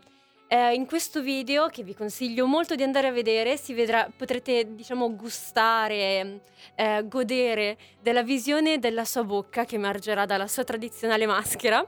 Eh, 0.48 0.74
in 0.74 0.86
questo 0.86 1.22
video, 1.22 1.68
che 1.68 1.84
vi 1.84 1.94
consiglio 1.94 2.46
molto 2.48 2.76
di 2.76 2.84
andare 2.84 3.08
a 3.08 3.12
vedere, 3.12 3.60
vedrà, 3.70 4.12
potrete 4.16 4.76
diciamo 4.76 5.16
gustare, 5.16 6.42
eh, 6.76 7.06
godere 7.08 7.78
della 8.02 8.24
visione 8.24 8.80
della 8.80 9.06
sua 9.06 9.24
bocca 9.24 9.66
che 9.66 9.76
emergerà 9.76 10.26
dalla 10.26 10.48
sua 10.48 10.64
tradizionale 10.64 11.26
maschera 11.26 11.88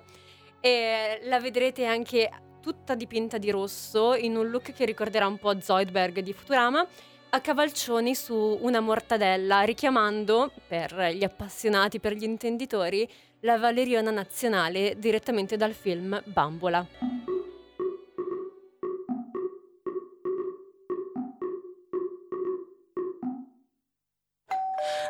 e 0.60 1.20
la 1.24 1.40
vedrete 1.40 1.86
anche 1.86 2.30
tutta 2.62 2.96
dipinta 2.96 3.38
di 3.38 3.52
rosso 3.52 4.14
in 4.14 4.38
un 4.38 4.50
look 4.50 4.72
che 4.72 4.86
ricorderà 4.86 5.28
un 5.28 5.38
po' 5.38 5.60
Zoidberg 5.60 6.20
di 6.20 6.32
Futurama, 6.32 6.88
a 7.34 7.42
cavalcioni 7.42 8.14
su 8.14 8.36
una 8.62 8.80
mortadella, 8.80 9.62
richiamando, 9.62 10.52
per 10.68 11.12
gli 11.14 11.24
appassionati, 11.24 12.00
per 12.00 12.14
gli 12.14 12.24
intenditori, 12.24 13.08
la 13.42 13.58
valeriana 13.58 14.12
nazionale 14.12 14.96
direttamente 14.98 15.58
dal 15.58 15.74
film 15.74 16.22
Bambola. 16.26 16.86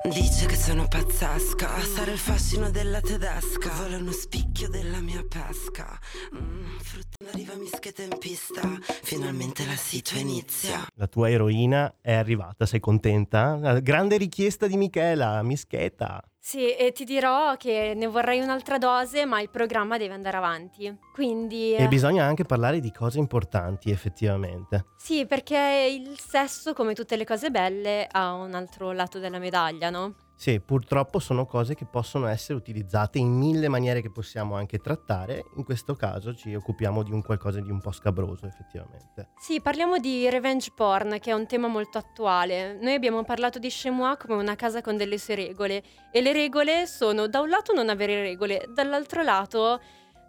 Dice 0.03 0.46
che 0.48 0.55
sono 0.62 0.88
pazzesca, 0.88 1.80
sarà 1.80 2.12
il 2.12 2.20
fascino 2.20 2.70
della 2.70 3.01
tedesca, 3.01 3.72
vuole 3.77 3.96
uno 3.96 4.12
spicchio 4.12 4.70
della 4.70 5.00
mia 5.00 5.25
pesca. 5.27 6.00
Mm, 6.36 6.77
frutta 6.77 7.32
arriva 7.32 7.56
mischeta 7.56 8.03
in 8.03 8.15
pista, 8.20 8.62
finalmente 9.01 9.65
la 9.65 9.75
situa 9.75 10.20
inizia. 10.20 10.86
La 10.94 11.08
tua 11.08 11.32
eroina 11.32 11.96
è 12.00 12.13
arrivata, 12.13 12.68
sei 12.68 12.80
contenta? 12.80 13.58
La 13.60 13.80
grande 13.80 14.18
richiesta 14.18 14.68
di 14.68 14.77
Michela, 14.77 15.41
mischeta. 15.41 16.24
Sì, 16.39 16.75
e 16.75 16.91
ti 16.91 17.06
dirò 17.06 17.58
che 17.58 17.94
ne 17.96 18.06
vorrei 18.06 18.39
un'altra 18.39 18.77
dose, 18.77 19.25
ma 19.25 19.41
il 19.41 19.50
programma 19.50 19.98
deve 19.98 20.13
andare 20.13 20.38
avanti. 20.38 20.96
Quindi... 21.12 21.74
E 21.74 21.88
bisogna 21.88 22.25
anche 22.25 22.44
parlare 22.44 22.80
di 22.80 22.91
cose 22.91 23.18
importanti, 23.18 23.89
effettivamente. 23.89 24.86
Sì, 24.96 25.25
perché 25.25 25.88
il 25.91 26.20
sesso, 26.20 26.74
come 26.74 26.94
tutte 26.94 27.15
le 27.15 27.25
cose 27.25 27.50
belle, 27.50 28.08
ha 28.12 28.34
un 28.34 28.53
altro 28.53 28.91
lato 28.91 29.18
della 29.18 29.39
medaglia, 29.39 29.89
no? 29.89 30.30
Sì, 30.41 30.60
purtroppo 30.60 31.19
sono 31.19 31.45
cose 31.45 31.75
che 31.75 31.86
possono 31.86 32.25
essere 32.25 32.57
utilizzate 32.57 33.19
in 33.19 33.31
mille 33.31 33.67
maniere 33.67 34.01
che 34.01 34.10
possiamo 34.10 34.55
anche 34.55 34.79
trattare. 34.79 35.45
In 35.57 35.63
questo 35.63 35.93
caso 35.93 36.33
ci 36.33 36.55
occupiamo 36.55 37.03
di 37.03 37.12
un 37.12 37.21
qualcosa 37.21 37.60
di 37.60 37.69
un 37.69 37.79
po' 37.79 37.91
scabroso, 37.91 38.48
effettivamente. 38.48 39.33
Sì, 39.38 39.62
parliamo 39.62 40.00
di 40.00 40.27
revenge 40.31 40.71
porn, 40.75 41.19
che 41.19 41.29
è 41.29 41.33
un 41.36 41.45
tema 41.45 41.67
molto 41.67 42.00
attuale. 42.00 42.75
Noi 42.81 42.95
abbiamo 42.95 43.24
parlato 43.24 43.60
di 43.60 43.69
Chemois 43.69 44.17
come 44.17 44.33
una 44.33 44.55
casa 44.55 44.81
con 44.81 44.98
delle 44.98 45.19
sue 45.19 45.36
regole. 45.36 45.83
E 46.12 46.21
le 46.21 46.33
regole 46.33 46.88
sono, 46.88 47.27
da 47.27 47.39
un 47.39 47.50
lato, 47.50 47.71
non 47.71 47.89
avere 47.89 48.24
regole, 48.24 48.65
dall'altro 48.74 49.21
lato 49.21 49.79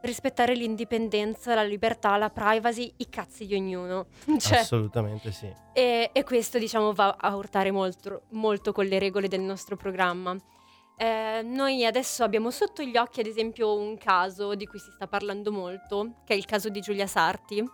rispettare 0.03 0.55
l'indipendenza, 0.55 1.55
la 1.55 1.63
libertà, 1.63 2.17
la 2.17 2.31
privacy, 2.31 2.93
i 2.99 3.09
cazzi 3.09 3.47
di 3.47 3.55
ognuno. 3.55 4.07
cioè, 4.39 4.59
Assolutamente 4.59 5.33
sì. 5.33 5.51
E, 5.73 6.11
e, 6.13 6.25
questo 6.25 6.59
diciamo 6.59 6.93
va 6.93 7.17
a 7.19 7.35
urtare 7.35 7.71
molto, 7.71 8.23
molto 8.31 8.73
con 8.73 8.87
le 8.87 8.99
regole 8.99 9.29
del 9.29 9.41
nostro 9.41 9.77
programma. 9.77 10.37
Eh, 10.97 11.43
noi 11.43 11.85
adesso 11.85 12.23
abbiamo 12.23 12.51
sotto 12.51 12.83
gli 12.83 12.97
occhi 12.97 13.21
ad 13.21 13.27
esempio 13.27 13.75
un 13.75 13.97
caso 13.97 14.55
di 14.55 14.67
cui 14.67 14.79
si 14.79 14.91
sta 14.91 15.07
parlando 15.07 15.51
molto, 15.51 16.21
che 16.25 16.35
è 16.35 16.37
il 16.37 16.45
caso 16.45 16.69
di 16.69 16.81
Giulia 16.81 17.07
Sarti, 17.07 17.65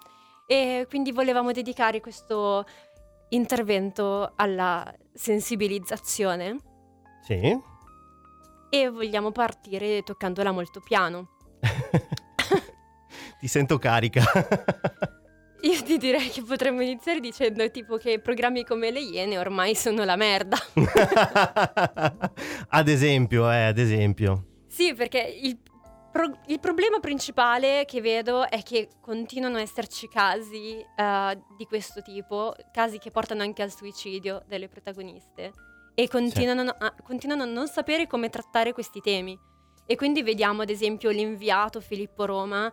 e 0.47 0.87
quindi 0.89 1.13
volevamo 1.13 1.53
dedicare 1.53 2.01
questo 2.01 2.65
intervento 3.31 4.33
alla 4.37 4.91
sensibilizzazione. 5.13 6.59
Sì. 7.23 7.59
E 8.71 8.91
vogliamo 8.91 9.31
partire 9.31 10.03
toccandola 10.03 10.53
molto 10.53 10.81
piano. 10.81 11.37
Ti 13.39 13.47
sento 13.47 13.79
carica. 13.79 14.23
Io 15.63 15.83
ti 15.83 15.97
direi 15.97 16.29
che 16.29 16.43
potremmo 16.43 16.83
iniziare 16.83 17.19
dicendo 17.19 17.69
tipo 17.71 17.97
che 17.97 18.21
programmi 18.21 18.65
come 18.65 18.93
le 18.93 19.01
Iene 19.01 19.39
ormai 19.39 19.75
sono 19.75 20.05
la 20.05 20.15
merda. 20.17 20.57
ad 22.69 22.89
esempio, 22.89 23.51
eh, 23.51 23.65
ad 23.65 23.79
esempio. 23.79 24.45
Sì, 24.69 24.95
perché 24.95 25.19
il 25.19 25.59
pro- 26.13 26.39
il 26.47 26.61
problema 26.61 27.01
principale 27.01 27.85
che 27.87 28.01
vedo 28.01 28.49
è 28.49 28.63
che 28.63 28.89
continuano 29.01 29.57
a 29.59 29.61
esserci 29.61 30.09
casi 30.09 30.79
eh, 30.79 31.43
di 31.57 31.65
questo 31.67 32.03
tipo, 32.03 32.55
casi 32.73 32.99
che 32.99 33.11
portano 33.11 33.43
anche 33.43 33.63
al 33.63 33.73
suicidio 33.73 34.45
delle 34.47 34.69
protagoniste 34.69 35.53
e 35.95 36.09
continuano, 36.09 36.71
a, 36.79 36.95
continuano 37.03 37.43
a 37.43 37.47
non 37.47 37.67
sapere 37.67 38.07
come 38.07 38.29
trattare 38.31 38.73
questi 38.73 39.01
temi. 39.01 39.37
E 39.91 39.97
quindi 39.97 40.23
vediamo 40.23 40.61
ad 40.61 40.69
esempio 40.69 41.09
l'inviato 41.09 41.81
Filippo 41.81 42.27
Roma 42.27 42.71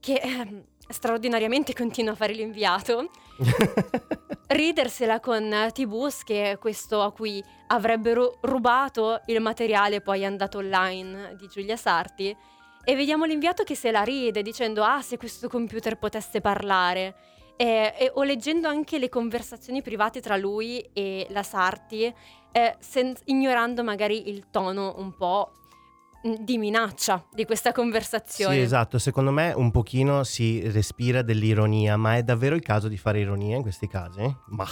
che 0.00 0.14
eh, 0.14 0.64
straordinariamente 0.88 1.72
continua 1.72 2.10
a 2.10 2.16
fare 2.16 2.32
l'inviato, 2.32 3.08
ridersela 4.48 5.20
con 5.20 5.68
T-Bus 5.72 6.24
che 6.24 6.50
è 6.50 6.58
questo 6.58 7.02
a 7.02 7.12
cui 7.12 7.40
avrebbero 7.68 8.38
rubato 8.40 9.20
il 9.26 9.40
materiale 9.40 10.00
poi 10.00 10.24
andato 10.24 10.58
online 10.58 11.36
di 11.38 11.46
Giulia 11.46 11.76
Sarti. 11.76 12.36
E 12.82 12.96
vediamo 12.96 13.26
l'inviato 13.26 13.62
che 13.62 13.76
se 13.76 13.92
la 13.92 14.02
ride 14.02 14.42
dicendo 14.42 14.82
ah 14.82 15.02
se 15.02 15.16
questo 15.18 15.48
computer 15.48 15.96
potesse 15.98 16.40
parlare. 16.40 17.14
E, 17.56 17.94
e, 17.96 18.10
o 18.12 18.24
leggendo 18.24 18.66
anche 18.66 18.98
le 18.98 19.08
conversazioni 19.08 19.82
private 19.82 20.20
tra 20.20 20.36
lui 20.36 20.84
e 20.92 21.28
la 21.30 21.44
Sarti 21.44 22.12
eh, 22.50 22.76
sen- 22.80 23.16
ignorando 23.26 23.84
magari 23.84 24.28
il 24.30 24.50
tono 24.50 24.94
un 24.98 25.14
po' 25.16 25.52
di 26.40 26.58
minaccia 26.58 27.24
di 27.32 27.44
questa 27.44 27.72
conversazione. 27.72 28.54
Sì, 28.54 28.60
esatto, 28.60 28.98
secondo 28.98 29.30
me 29.30 29.52
un 29.52 29.70
pochino 29.70 30.24
si 30.24 30.60
respira 30.70 31.22
dell'ironia, 31.22 31.96
ma 31.96 32.16
è 32.16 32.22
davvero 32.22 32.54
il 32.54 32.62
caso 32.62 32.88
di 32.88 32.96
fare 32.96 33.20
ironia 33.20 33.56
in 33.56 33.62
questi 33.62 33.86
casi? 33.86 34.36
Ma... 34.48 34.66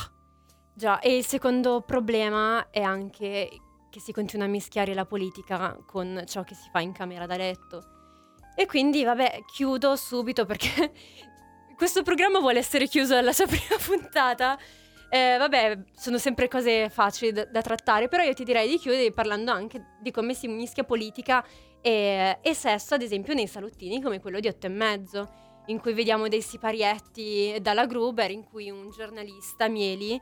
Già, 0.76 0.99
e 0.99 1.16
il 1.16 1.25
secondo 1.25 1.82
problema 1.82 2.68
è 2.70 2.80
anche 2.80 3.49
che 3.90 4.00
si 4.00 4.12
continua 4.12 4.46
a 4.46 4.49
mischiare 4.49 4.92
la 4.92 5.04
politica 5.04 5.78
con 5.87 6.25
ciò 6.26 6.42
che 6.42 6.56
si 6.56 6.68
fa 6.73 6.80
in 6.80 6.92
camera 6.92 7.26
da 7.26 7.37
letto. 7.37 7.82
E 8.56 8.66
quindi, 8.66 9.04
vabbè, 9.04 9.44
chiudo 9.52 9.94
subito 9.94 10.44
perché 10.46 10.92
questo 11.76 12.02
programma 12.02 12.40
vuole 12.40 12.58
essere 12.58 12.88
chiuso 12.88 13.16
alla 13.16 13.32
sua 13.32 13.46
prima 13.49 13.76
puntata. 13.84 14.58
Eh, 15.14 15.37
vabbè, 15.38 15.78
sono 15.94 16.18
sempre 16.18 16.49
cose 16.49 16.90
facili 16.90 17.30
da, 17.30 17.44
da, 17.44 17.62
trattare, 17.62 18.09
però 18.09 18.25
io 18.25 18.35
ti 18.35 18.42
direi 18.42 18.68
di 18.68 18.78
chiudere 18.78 19.12
parlando 19.12 19.52
anche 19.52 19.94
di 20.00 20.11
come 20.11 20.35
si 20.35 20.49
mischia 20.49 20.83
politica 20.83 21.47
e, 21.80 22.38
e 22.42 22.52
sesso, 22.52 22.94
ad 22.94 23.02
esempio, 23.02 23.33
nei 23.33 23.47
salottini 23.47 24.02
come 24.02 24.18
quello 24.18 24.40
di 24.40 24.49
Otto 24.49 24.66
e 24.66 24.71
Mezzo, 24.71 25.30
in 25.66 25.78
cui 25.78 25.92
vediamo 25.92 26.26
dei 26.26 26.42
siparietti 26.42 27.56
dalla 27.61 27.87
Gruber, 27.87 28.33
in 28.33 28.42
cui 28.42 28.71
un 28.71 28.90
giornalista, 28.90 29.68
Mieli, 29.68 30.21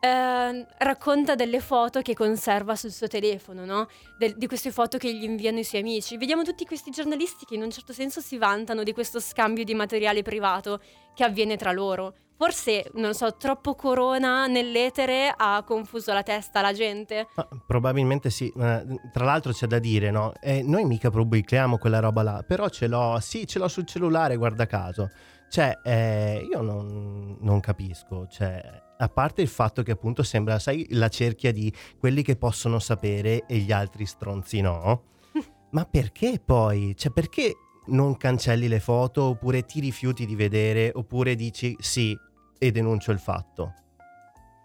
eh, 0.00 0.66
racconta 0.78 1.34
delle 1.34 1.60
foto 1.60 2.00
che 2.00 2.14
conserva 2.14 2.76
sul 2.76 2.92
suo 2.92 3.08
telefono, 3.08 3.66
no? 3.66 3.88
De- 4.16 4.32
di 4.38 4.46
queste 4.46 4.70
foto 4.70 4.96
che 4.96 5.12
gli 5.14 5.24
inviano 5.24 5.58
i 5.58 5.64
suoi 5.64 5.82
amici. 5.82 6.16
Vediamo 6.16 6.44
tutti 6.44 6.64
questi 6.64 6.90
giornalisti 6.90 7.44
che 7.44 7.56
in 7.56 7.62
un 7.62 7.70
certo 7.70 7.92
senso 7.92 8.22
si 8.22 8.38
vantano 8.38 8.84
di 8.84 8.94
questo 8.94 9.20
scambio 9.20 9.64
di 9.64 9.74
materiale 9.74 10.22
privato 10.22 10.80
che 11.12 11.24
avviene 11.24 11.56
tra 11.56 11.72
loro. 11.72 12.14
Forse, 12.36 12.90
non 12.94 13.14
so, 13.14 13.36
troppo 13.36 13.74
corona 13.74 14.46
nell'etere 14.46 15.32
ha 15.34 15.62
confuso 15.64 16.12
la 16.12 16.24
testa 16.24 16.58
alla 16.58 16.72
gente? 16.72 17.28
Ma, 17.36 17.48
probabilmente 17.64 18.28
sì. 18.28 18.52
tra 18.52 19.24
l'altro 19.24 19.52
c'è 19.52 19.66
da 19.66 19.78
dire, 19.78 20.10
no? 20.10 20.32
Eh, 20.40 20.62
noi 20.62 20.84
mica 20.84 21.10
pubblichiamo 21.10 21.78
quella 21.78 22.00
roba 22.00 22.22
là, 22.22 22.44
però 22.46 22.68
ce 22.68 22.88
l'ho, 22.88 23.18
sì, 23.20 23.46
ce 23.46 23.58
l'ho 23.60 23.68
sul 23.68 23.86
cellulare, 23.86 24.36
guarda 24.36 24.66
caso. 24.66 25.10
Cioè, 25.48 25.78
eh, 25.84 26.48
io 26.50 26.60
non, 26.60 27.36
non 27.40 27.60
capisco, 27.60 28.26
cioè, 28.26 28.82
a 28.96 29.08
parte 29.08 29.40
il 29.40 29.48
fatto 29.48 29.84
che 29.84 29.92
appunto 29.92 30.24
sembra, 30.24 30.58
sai, 30.58 30.86
la 30.90 31.08
cerchia 31.08 31.52
di 31.52 31.72
quelli 31.98 32.22
che 32.22 32.34
possono 32.34 32.80
sapere 32.80 33.46
e 33.46 33.58
gli 33.58 33.70
altri 33.70 34.06
stronzi 34.06 34.60
no. 34.60 35.02
Ma 35.70 35.84
perché 35.84 36.40
poi? 36.44 36.96
Cioè, 36.96 37.12
perché 37.12 37.54
non 37.86 38.16
cancelli 38.16 38.68
le 38.68 38.80
foto 38.80 39.24
oppure 39.24 39.64
ti 39.64 39.80
rifiuti 39.80 40.26
di 40.26 40.34
vedere 40.34 40.90
oppure 40.94 41.34
dici 41.34 41.76
sì 41.80 42.16
e 42.58 42.70
denuncio 42.70 43.10
il 43.10 43.18
fatto? 43.18 43.74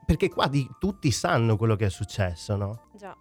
Perché 0.05 0.29
qua 0.29 0.47
di, 0.47 0.67
tutti 0.79 1.11
sanno 1.11 1.55
quello 1.57 1.75
che 1.75 1.85
è 1.85 1.89
successo, 1.89 2.55
no? 2.55 2.89
Già. 2.95 3.15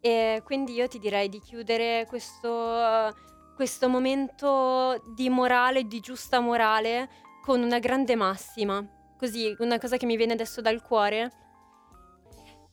E 0.00 0.42
quindi 0.44 0.74
io 0.74 0.88
ti 0.88 0.98
direi 0.98 1.28
di 1.28 1.40
chiudere 1.40 2.04
questo, 2.06 3.14
questo 3.56 3.88
momento 3.88 5.02
di 5.14 5.30
morale, 5.30 5.84
di 5.84 6.00
giusta 6.00 6.40
morale, 6.40 7.08
con 7.42 7.62
una 7.62 7.78
grande 7.78 8.14
massima 8.14 8.86
così, 9.24 9.54
una 9.60 9.78
cosa 9.78 9.96
che 9.96 10.06
mi 10.06 10.16
viene 10.16 10.34
adesso 10.34 10.60
dal 10.60 10.82
cuore. 10.82 11.30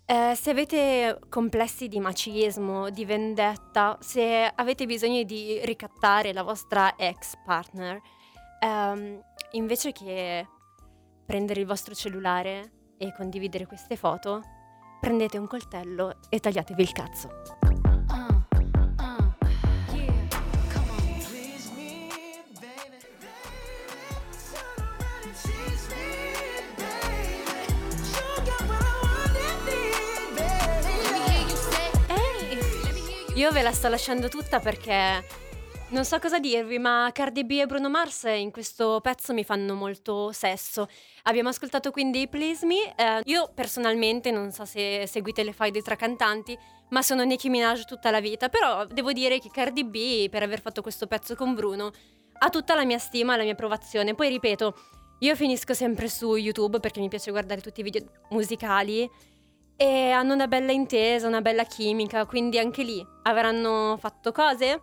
Eh, 0.06 0.36
se 0.36 0.50
avete 0.50 1.20
complessi 1.30 1.88
di 1.88 2.00
macismo, 2.00 2.90
di 2.90 3.06
vendetta, 3.06 3.98
se 4.02 4.52
avete 4.54 4.86
bisogno 4.86 5.24
di 5.24 5.60
ricattare 5.64 6.34
la 6.34 6.44
vostra 6.44 6.96
ex 6.98 7.36
partner, 7.46 8.00
ehm, 8.60 9.22
invece 9.52 9.92
che 9.92 10.48
prendere 11.26 11.62
il 11.62 11.66
vostro 11.66 11.94
cellulare 11.94 12.72
e 12.98 13.14
condividere 13.14 13.66
queste 13.66 13.96
foto, 13.96 14.42
prendete 15.00 15.38
un 15.38 15.48
coltello 15.48 16.20
e 16.30 16.40
tagliatevi 16.40 16.82
il 16.82 16.92
cazzo. 16.92 17.81
Io 33.42 33.50
ve 33.50 33.64
la 33.64 33.72
sto 33.72 33.88
lasciando 33.88 34.30
tutta 34.30 34.60
perché 34.60 35.26
non 35.88 36.06
so 36.06 36.20
cosa 36.20 36.38
dirvi, 36.38 36.78
ma 36.78 37.10
Cardi 37.12 37.44
B 37.44 37.54
e 37.54 37.66
Bruno 37.66 37.90
Mars 37.90 38.26
in 38.26 38.52
questo 38.52 39.00
pezzo 39.02 39.34
mi 39.34 39.44
fanno 39.44 39.74
molto 39.74 40.32
sesso. 40.32 40.88
Abbiamo 41.24 41.50
ascoltato 41.50 41.90
quindi 41.90 42.28
Please 42.28 42.68
Me. 42.68 42.94
Eh, 42.96 43.22
io 43.26 43.50
personalmente 43.56 44.30
non 44.30 44.52
so 44.52 44.64
se 44.66 45.08
seguite 45.08 45.42
le 45.42 45.54
faide 45.54 45.82
tra 45.82 45.96
cantanti, 45.96 46.56
ma 46.90 47.02
sono 47.02 47.24
Nicki 47.24 47.50
Minaj 47.50 47.86
tutta 47.86 48.12
la 48.12 48.20
vita. 48.20 48.48
Però 48.48 48.86
devo 48.86 49.12
dire 49.12 49.40
che 49.40 49.50
Cardi 49.52 49.86
B, 49.86 50.30
per 50.30 50.44
aver 50.44 50.62
fatto 50.62 50.84
questo 50.84 51.08
pezzo 51.08 51.34
con 51.34 51.56
Bruno, 51.56 51.90
ha 52.38 52.50
tutta 52.52 52.76
la 52.76 52.86
mia 52.86 53.00
stima, 53.00 53.36
la 53.38 53.42
mia 53.42 53.54
approvazione. 53.54 54.14
Poi 54.14 54.30
ripeto, 54.30 54.76
io 55.22 55.36
finisco 55.36 55.74
sempre 55.74 56.10
su 56.10 56.36
YouTube 56.36 56.80
perché 56.80 57.00
mi 57.00 57.10
piace 57.10 57.32
guardare 57.32 57.60
tutti 57.60 57.80
i 57.80 57.84
video 57.84 58.04
musicali 58.30 59.10
e 59.82 60.12
hanno 60.12 60.36
una 60.36 60.48
bella 60.48 60.72
intesa, 60.72 61.28
una 61.28 61.42
bella 61.42 61.64
chimica, 61.64 62.28
quindi 62.28 62.60
anche 62.60 62.84
lì 62.84 63.04
avranno 63.24 63.98
fatto 64.00 64.32
cose? 64.32 64.80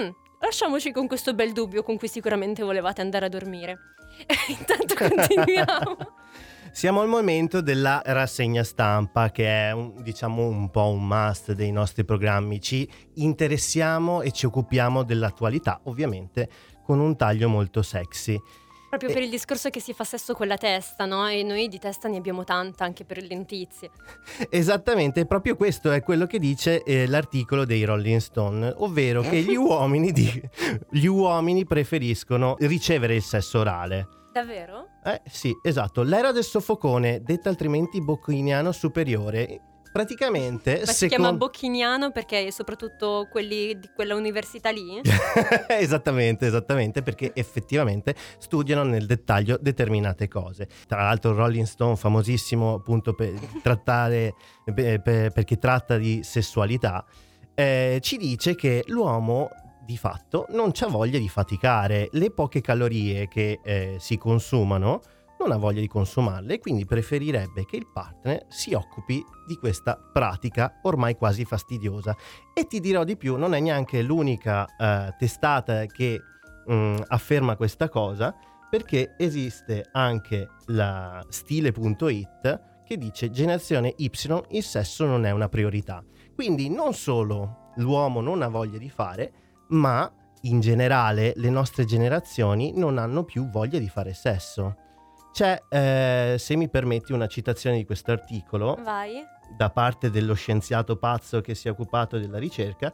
Mm, 0.00 0.08
lasciamoci 0.40 0.92
con 0.92 1.06
questo 1.06 1.34
bel 1.34 1.52
dubbio 1.52 1.82
con 1.82 1.98
cui 1.98 2.08
sicuramente 2.08 2.62
volevate 2.62 3.02
andare 3.02 3.26
a 3.26 3.28
dormire. 3.28 3.78
Intanto 4.48 4.94
continuiamo. 4.94 5.96
Siamo 6.72 7.02
al 7.02 7.08
momento 7.08 7.60
della 7.60 8.00
rassegna 8.02 8.64
stampa 8.64 9.30
che 9.30 9.68
è 9.68 9.72
un, 9.72 10.02
diciamo 10.02 10.46
un 10.46 10.70
po' 10.70 10.88
un 10.88 11.06
must 11.06 11.52
dei 11.52 11.70
nostri 11.70 12.06
programmi. 12.06 12.62
Ci 12.62 12.88
interessiamo 13.16 14.22
e 14.22 14.30
ci 14.30 14.46
occupiamo 14.46 15.02
dell'attualità, 15.02 15.80
ovviamente 15.84 16.48
con 16.82 16.98
un 16.98 17.14
taglio 17.14 17.50
molto 17.50 17.82
sexy. 17.82 18.40
Proprio 18.90 19.12
per 19.12 19.22
il 19.22 19.30
discorso 19.30 19.70
che 19.70 19.78
si 19.78 19.92
fa 19.92 20.02
sesso 20.02 20.34
con 20.34 20.48
la 20.48 20.56
testa, 20.56 21.06
no? 21.06 21.28
E 21.28 21.44
noi 21.44 21.68
di 21.68 21.78
testa 21.78 22.08
ne 22.08 22.16
abbiamo 22.16 22.42
tanta 22.42 22.84
anche 22.84 23.04
per 23.04 23.18
le 23.18 23.28
lentizie. 23.28 23.90
Esattamente, 24.50 25.26
proprio 25.26 25.54
questo 25.54 25.92
è 25.92 26.02
quello 26.02 26.26
che 26.26 26.40
dice 26.40 26.82
eh, 26.82 27.06
l'articolo 27.06 27.64
dei 27.64 27.84
Rolling 27.84 28.18
Stone, 28.18 28.74
ovvero 28.78 29.22
che 29.22 29.42
gli 29.42 29.54
uomini, 29.56 30.10
di, 30.10 30.42
gli 30.90 31.06
uomini 31.06 31.64
preferiscono 31.64 32.56
ricevere 32.58 33.14
il 33.14 33.22
sesso 33.22 33.60
orale. 33.60 34.08
Davvero? 34.32 34.88
Eh 35.04 35.20
sì, 35.26 35.52
esatto. 35.62 36.02
L'era 36.02 36.32
del 36.32 36.44
soffocone, 36.44 37.22
detta 37.22 37.48
altrimenti 37.48 38.02
bocchiniano 38.02 38.72
superiore, 38.72 39.69
Praticamente, 39.92 40.82
Ma 40.86 40.92
si 40.92 41.08
chiama 41.08 41.32
Bocchiniano 41.32 42.12
perché 42.12 42.52
soprattutto 42.52 43.26
quelli 43.30 43.76
di 43.78 43.90
quella 43.92 44.14
università 44.14 44.70
lì? 44.70 45.00
esattamente, 45.68 46.46
esattamente, 46.46 47.02
perché 47.02 47.32
effettivamente 47.34 48.14
studiano 48.38 48.84
nel 48.84 49.06
dettaglio 49.06 49.58
determinate 49.60 50.28
cose. 50.28 50.68
Tra 50.86 51.02
l'altro 51.02 51.34
Rolling 51.34 51.66
Stone, 51.66 51.96
famosissimo 51.96 52.74
appunto 52.74 53.14
per 53.14 53.32
trattare, 53.62 54.34
per, 54.72 55.02
per, 55.02 55.32
perché 55.32 55.58
tratta 55.58 55.96
di 55.96 56.20
sessualità, 56.22 57.04
eh, 57.54 57.98
ci 58.00 58.16
dice 58.16 58.54
che 58.54 58.84
l'uomo 58.86 59.48
di 59.84 59.96
fatto 59.96 60.46
non 60.50 60.70
ha 60.78 60.86
voglia 60.86 61.18
di 61.18 61.28
faticare. 61.28 62.08
Le 62.12 62.30
poche 62.30 62.60
calorie 62.60 63.26
che 63.26 63.58
eh, 63.62 63.96
si 63.98 64.16
consumano 64.18 65.00
non 65.40 65.52
ha 65.52 65.56
voglia 65.56 65.80
di 65.80 65.88
consumarle 65.88 66.54
e 66.54 66.58
quindi 66.58 66.84
preferirebbe 66.84 67.64
che 67.64 67.76
il 67.76 67.86
partner 67.90 68.44
si 68.48 68.74
occupi 68.74 69.24
di 69.46 69.56
questa 69.56 69.96
pratica 69.96 70.80
ormai 70.82 71.14
quasi 71.16 71.46
fastidiosa. 71.46 72.14
E 72.52 72.66
ti 72.66 72.78
dirò 72.78 73.04
di 73.04 73.16
più, 73.16 73.36
non 73.36 73.54
è 73.54 73.60
neanche 73.60 74.02
l'unica 74.02 74.66
eh, 74.76 75.14
testata 75.18 75.86
che 75.86 76.20
mh, 76.66 76.74
mm, 76.74 76.96
afferma 77.08 77.56
questa 77.56 77.88
cosa, 77.88 78.36
perché 78.68 79.14
esiste 79.16 79.88
anche 79.92 80.48
la 80.66 81.24
stile.it 81.28 82.68
che 82.84 82.98
dice 82.98 83.30
generazione 83.30 83.94
Y, 83.96 84.10
il 84.50 84.62
sesso 84.62 85.06
non 85.06 85.24
è 85.24 85.30
una 85.30 85.48
priorità. 85.48 86.04
Quindi 86.34 86.68
non 86.68 86.92
solo 86.92 87.72
l'uomo 87.76 88.20
non 88.20 88.42
ha 88.42 88.48
voglia 88.48 88.78
di 88.78 88.90
fare, 88.90 89.32
ma 89.68 90.10
in 90.42 90.60
generale 90.60 91.32
le 91.36 91.50
nostre 91.50 91.84
generazioni 91.84 92.72
non 92.74 92.98
hanno 92.98 93.24
più 93.24 93.48
voglia 93.48 93.78
di 93.78 93.88
fare 93.88 94.14
sesso. 94.14 94.76
C'è, 95.32 95.62
eh, 95.68 96.36
se 96.38 96.56
mi 96.56 96.68
permetti, 96.68 97.12
una 97.12 97.26
citazione 97.26 97.76
di 97.76 97.84
questo 97.84 98.12
articolo 98.12 98.78
da 99.56 99.70
parte 99.70 100.10
dello 100.10 100.34
scienziato 100.34 100.96
pazzo 100.96 101.40
che 101.40 101.54
si 101.54 101.68
è 101.68 101.70
occupato 101.70 102.18
della 102.18 102.38
ricerca, 102.38 102.92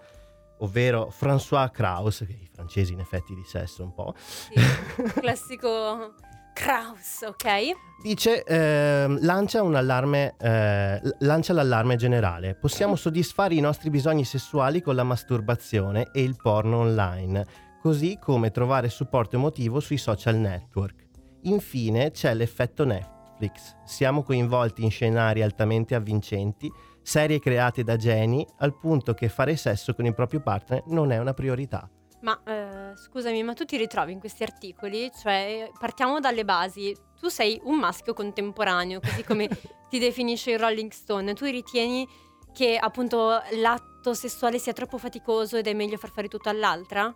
ovvero 0.59 1.13
François 1.19 1.71
Krauss, 1.71 2.25
che 2.25 2.33
i 2.33 2.49
francesi 2.53 2.93
in 2.93 3.01
effetti 3.01 3.35
di 3.35 3.45
sesso 3.45 3.83
un 3.83 3.95
po', 3.95 4.15
Sì. 4.17 4.55
Classico 5.21 6.15
Kraus, 6.55 7.23
ok? 7.27 7.73
dice 8.03 8.43
ehm, 8.45 9.19
lancia 9.23 9.63
un 9.63 9.75
allarme, 9.75 10.37
eh, 10.39 11.01
lancia 11.19 11.53
l'allarme 11.53 11.97
generale. 11.97 12.55
Possiamo 12.55 12.97
soddisfare 12.97 13.55
i 13.55 13.61
nostri 13.61 13.91
bisogni 13.91 14.25
sessuali 14.25 14.81
con 14.81 14.95
la 14.95 15.05
masturbazione 15.05 16.09
e 16.13 16.23
il 16.23 16.37
porno 16.41 16.79
online, 16.79 17.45
così 17.83 18.19
come 18.21 18.51
trovare 18.51 18.89
supporto 18.89 19.37
emotivo 19.37 19.81
sui 19.81 19.99
social 19.99 20.37
network. 20.37 21.06
Infine 21.47 22.11
c'è 22.11 22.35
l'effetto 22.35 22.85
Netflix. 22.85 23.77
Siamo 23.85 24.23
coinvolti 24.23 24.83
in 24.83 24.91
scenari 24.91 25.43
altamente 25.43 25.95
avvincenti, 25.95 26.71
serie 27.03 27.39
create 27.39 27.85
da 27.85 27.97
geni, 27.97 28.47
al 28.59 28.77
punto 28.77 29.15
che 29.15 29.29
fare 29.29 29.57
sesso 29.57 29.95
con 29.95 30.07
il 30.07 30.15
proprio 30.15 30.41
partner 30.41 30.83
non 30.87 31.13
è 31.13 31.19
una 31.19 31.35
priorità. 31.35 31.89
Ma 32.23 32.43
eh, 32.45 32.97
scusami, 32.97 33.43
ma 33.45 33.53
tu 33.53 33.65
ti 33.65 33.77
ritrovi 33.77 34.11
in 34.11 34.19
questi 34.19 34.43
articoli? 34.43 35.11
Cioè, 35.17 35.71
partiamo 35.79 36.19
dalle 36.19 36.45
basi. 36.45 36.97
Tu 37.21 37.29
sei 37.29 37.61
un 37.65 37.79
maschio 37.79 38.15
contemporaneo, 38.15 39.01
così 39.01 39.23
come 39.23 39.49
ti 39.89 39.99
definisce 39.99 40.53
il 40.53 40.59
Rolling 40.59 40.91
Stone. 40.91 41.35
Tu 41.35 41.45
ritieni 41.45 42.09
che 42.53 42.77
appunto 42.77 43.41
l'atto 43.61 44.15
sessuale 44.15 44.59
sia 44.59 44.73
troppo 44.73 44.99
faticoso 44.99 45.59
ed 45.59 45.69
è 45.69 45.75
meglio 45.75 45.99
far 45.99 46.11
fare 46.11 46.27
tutto 46.27 46.49
all'altra? 46.49 47.15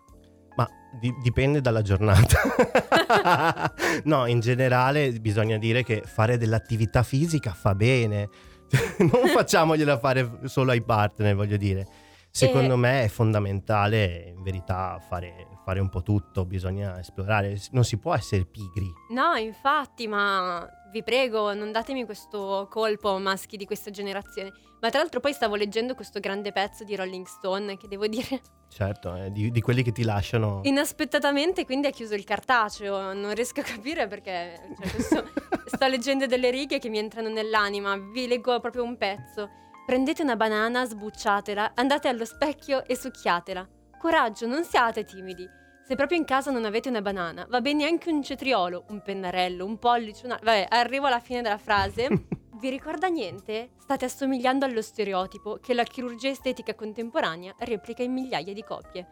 Ma 0.56 0.68
di- 0.98 1.14
dipende 1.22 1.60
dalla 1.60 1.82
giornata. 1.82 2.38
no, 4.04 4.26
in 4.26 4.40
generale 4.40 5.12
bisogna 5.12 5.56
dire 5.58 5.82
che 5.82 6.02
fare 6.04 6.36
dell'attività 6.38 7.02
fisica 7.02 7.52
fa 7.52 7.74
bene. 7.74 8.28
non 8.98 9.26
facciamogliela 9.28 9.98
fare 9.98 10.40
solo 10.44 10.70
ai 10.70 10.82
partner, 10.82 11.34
voglio 11.34 11.56
dire. 11.56 11.86
Secondo 12.32 12.74
E- 12.74 12.76
me 12.76 13.02
è 13.04 13.08
fondamentale 13.08 14.32
in 14.36 14.42
verità 14.42 15.00
fare, 15.08 15.48
fare 15.64 15.80
un 15.80 15.88
po' 15.88 16.02
tutto, 16.02 16.44
bisogna 16.44 16.98
esplorare, 17.00 17.60
non 17.72 17.82
si 17.84 17.98
può 17.98 18.14
essere 18.14 18.44
pigri. 18.44 18.88
No, 19.10 19.34
infatti, 19.34 20.06
ma 20.06 20.64
vi 20.92 21.02
prego, 21.02 21.52
non 21.54 21.72
datemi 21.72 22.04
questo 22.04 22.68
colpo 22.70 23.18
maschi 23.18 23.56
di 23.56 23.64
questa 23.64 23.90
generazione. 23.90 24.52
Ma 24.80 24.88
tra 24.90 25.00
l'altro 25.00 25.20
poi 25.20 25.32
stavo 25.32 25.56
leggendo 25.56 25.94
questo 25.94 26.20
grande 26.20 26.52
pezzo 26.52 26.84
di 26.84 26.96
Rolling 26.96 27.26
Stone 27.26 27.76
che 27.76 27.86
devo 27.86 28.06
dire 28.06 28.40
Certo, 28.70 29.14
eh, 29.16 29.32
di, 29.32 29.50
di 29.50 29.60
quelli 29.60 29.82
che 29.82 29.92
ti 29.92 30.04
lasciano... 30.04 30.60
inaspettatamente 30.62 31.64
quindi 31.64 31.88
ha 31.88 31.90
chiuso 31.90 32.14
il 32.14 32.24
cartaceo. 32.24 33.12
Non 33.12 33.34
riesco 33.34 33.60
a 33.60 33.64
capire 33.64 34.06
perché 34.06 34.60
cioè, 34.80 34.90
questo- 34.90 35.28
sto 35.66 35.86
leggendo 35.86 36.26
delle 36.26 36.50
righe 36.50 36.78
che 36.78 36.88
mi 36.88 36.98
entrano 36.98 37.28
nell'anima. 37.28 37.96
Vi 37.96 38.26
leggo 38.26 38.58
proprio 38.60 38.84
un 38.84 38.96
pezzo. 38.96 39.48
Prendete 39.86 40.22
una 40.22 40.36
banana, 40.36 40.84
sbucciatela, 40.84 41.72
andate 41.74 42.06
allo 42.06 42.24
specchio 42.24 42.84
e 42.86 42.96
succhiatela. 42.96 43.68
Coraggio, 43.98 44.46
non 44.46 44.62
siate 44.64 45.04
timidi. 45.04 45.48
Se 45.84 45.96
proprio 45.96 46.16
in 46.16 46.24
casa 46.24 46.52
non 46.52 46.64
avete 46.64 46.88
una 46.88 47.02
banana, 47.02 47.44
va 47.50 47.60
bene 47.60 47.84
anche 47.84 48.10
un 48.10 48.22
cetriolo, 48.22 48.84
un 48.90 49.02
pennarello, 49.02 49.64
un 49.64 49.78
pollice, 49.78 50.26
una... 50.26 50.38
Vabbè, 50.40 50.66
arrivo 50.70 51.06
alla 51.06 51.18
fine 51.18 51.42
della 51.42 51.58
frase. 51.58 52.06
Vi 52.60 52.68
ricorda 52.68 53.08
niente? 53.08 53.70
State 53.78 54.04
assomigliando 54.04 54.66
allo 54.66 54.82
stereotipo 54.82 55.58
che 55.62 55.72
la 55.72 55.82
chirurgia 55.82 56.28
estetica 56.28 56.74
contemporanea 56.74 57.54
replica 57.60 58.02
in 58.02 58.12
migliaia 58.12 58.52
di 58.52 58.62
coppie. 58.62 59.06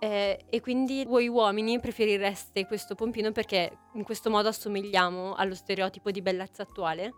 Eh, 0.00 0.46
e 0.50 0.60
quindi 0.60 1.04
voi 1.04 1.28
uomini 1.28 1.78
preferireste 1.78 2.66
questo 2.66 2.96
pompino 2.96 3.30
perché 3.30 3.78
in 3.94 4.02
questo 4.02 4.30
modo 4.30 4.48
assomigliamo 4.48 5.34
allo 5.34 5.54
stereotipo 5.54 6.10
di 6.10 6.20
bellezza 6.22 6.62
attuale? 6.64 7.12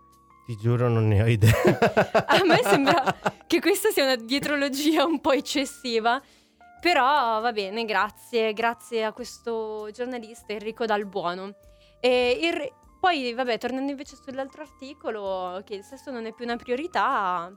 Ti 0.45 0.55
giuro 0.57 0.87
non 0.87 1.07
ne 1.07 1.23
ho 1.23 1.25
idea. 1.25 1.51
A 2.27 2.43
me 2.45 2.61
sembra 2.61 3.03
che 3.47 3.59
questa 3.59 3.89
sia 3.89 4.03
una 4.03 4.15
dietrologia 4.17 5.03
un 5.03 5.19
po' 5.19 5.31
eccessiva. 5.31 6.21
Però 6.79 7.41
va 7.41 7.51
bene, 7.51 7.85
grazie, 7.85 8.53
grazie 8.53 9.03
a 9.03 9.11
questo 9.13 9.89
giornalista 9.91 10.53
Enrico 10.53 10.85
Dal 10.85 11.07
Buono. 11.07 11.55
E 11.99 12.37
il- 12.39 12.71
poi, 13.05 13.35
vabbè, 13.35 13.59
tornando 13.59 13.91
invece 13.91 14.15
sull'altro 14.15 14.63
articolo, 14.63 15.61
che 15.63 15.75
il 15.75 15.83
sesso 15.83 16.09
non 16.09 16.25
è 16.25 16.33
più 16.33 16.43
una 16.43 16.55
priorità, 16.55 17.51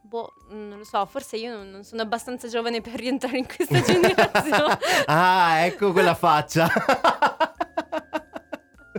boh, 0.00 0.32
non 0.48 0.78
lo 0.78 0.84
so, 0.84 1.04
forse 1.04 1.36
io 1.36 1.62
non, 1.62 1.84
sono 1.84 2.00
abbastanza 2.00 2.48
giovane 2.48 2.80
per 2.80 2.94
rientrare 2.94 3.36
in 3.36 3.46
questa 3.46 3.82
generazione. 3.84 4.78
ah, 5.08 5.58
ecco 5.58 5.92
quella 5.92 6.14
faccia. 6.14 6.66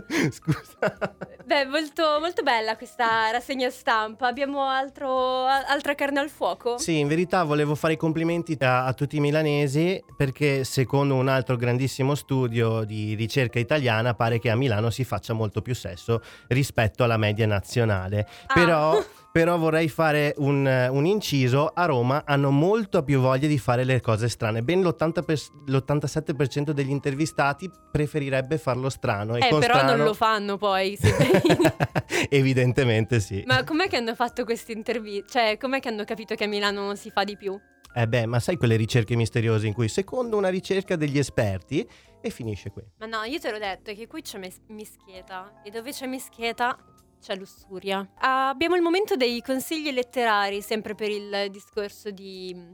Scusa. 0.30 1.16
Beh, 1.44 1.66
molto, 1.66 2.18
molto 2.20 2.42
bella 2.42 2.76
questa 2.76 3.30
rassegna 3.30 3.70
stampa. 3.70 4.26
Abbiamo 4.26 4.64
altro, 4.64 5.46
altra 5.46 5.94
carne 5.94 6.20
al 6.20 6.30
fuoco? 6.30 6.78
Sì, 6.78 6.98
in 6.98 7.08
verità 7.08 7.44
volevo 7.44 7.74
fare 7.74 7.94
i 7.94 7.96
complimenti 7.96 8.56
a, 8.60 8.84
a 8.84 8.92
tutti 8.94 9.16
i 9.16 9.20
milanesi 9.20 10.02
perché 10.16 10.64
secondo 10.64 11.14
un 11.14 11.28
altro 11.28 11.56
grandissimo 11.56 12.14
studio 12.14 12.84
di 12.84 13.14
ricerca 13.14 13.58
italiana 13.58 14.14
pare 14.14 14.38
che 14.38 14.50
a 14.50 14.56
Milano 14.56 14.90
si 14.90 15.04
faccia 15.04 15.32
molto 15.32 15.62
più 15.62 15.74
sesso 15.74 16.22
rispetto 16.48 17.04
alla 17.04 17.16
media 17.16 17.46
nazionale. 17.46 18.26
Ah. 18.46 18.54
Però, 18.54 19.04
però 19.30 19.56
vorrei 19.58 19.88
fare 19.88 20.34
un, 20.38 20.66
un 20.90 21.06
inciso, 21.06 21.68
a 21.68 21.84
Roma 21.84 22.22
hanno 22.24 22.50
molto 22.50 23.02
più 23.02 23.20
voglia 23.20 23.46
di 23.46 23.58
fare 23.58 23.84
le 23.84 24.00
cose 24.00 24.28
strane. 24.28 24.62
Ben 24.62 24.80
l'80 24.82 25.22
per- 25.24 25.38
l'87% 25.66 26.70
degli 26.70 26.90
intervistati 26.90 27.70
preferirebbe 27.92 28.58
farlo 28.58 28.88
strano. 28.88 29.36
E 29.36 29.38
Eh, 29.46 29.48
però 29.48 29.60
strano- 29.60 29.96
non 29.96 30.06
lo 30.06 30.14
fanno 30.14 30.56
poi. 30.56 30.96
se- 30.96 31.14
Evidentemente 32.30 33.20
sì. 33.20 33.42
Ma 33.46 33.64
com'è 33.64 33.88
che 33.88 33.96
hanno 33.96 34.14
fatto 34.14 34.44
queste 34.44 34.72
interviste? 34.72 35.26
Cioè, 35.28 35.56
com'è 35.58 35.80
che 35.80 35.88
hanno 35.88 36.04
capito 36.04 36.34
che 36.34 36.44
a 36.44 36.48
Milano 36.48 36.94
si 36.94 37.10
fa 37.10 37.24
di 37.24 37.36
più? 37.36 37.58
Eh 37.94 38.06
beh, 38.06 38.26
ma 38.26 38.38
sai 38.38 38.56
quelle 38.56 38.76
ricerche 38.76 39.16
misteriose 39.16 39.66
in 39.66 39.72
cui 39.72 39.88
secondo 39.88 40.36
una 40.36 40.48
ricerca 40.48 40.94
degli 40.96 41.18
esperti 41.18 41.86
e 42.20 42.30
finisce 42.30 42.70
qui. 42.70 42.82
Ma 42.98 43.06
no, 43.06 43.22
io 43.24 43.38
te 43.38 43.50
l'ho 43.50 43.58
detto, 43.58 43.92
che 43.94 44.06
qui 44.06 44.22
c'è 44.22 44.38
mes- 44.38 44.60
mischieta. 44.68 45.60
E 45.64 45.70
dove 45.70 45.90
c'è 45.92 46.06
mischieta 46.06 46.76
c'è 47.20 47.36
lussuria. 47.36 48.06
Ah, 48.18 48.48
abbiamo 48.48 48.76
il 48.76 48.82
momento 48.82 49.16
dei 49.16 49.42
consigli 49.42 49.90
letterari, 49.90 50.60
sempre 50.62 50.94
per 50.94 51.10
il 51.10 51.48
discorso 51.50 52.10
di 52.10 52.52
mm, 52.54 52.72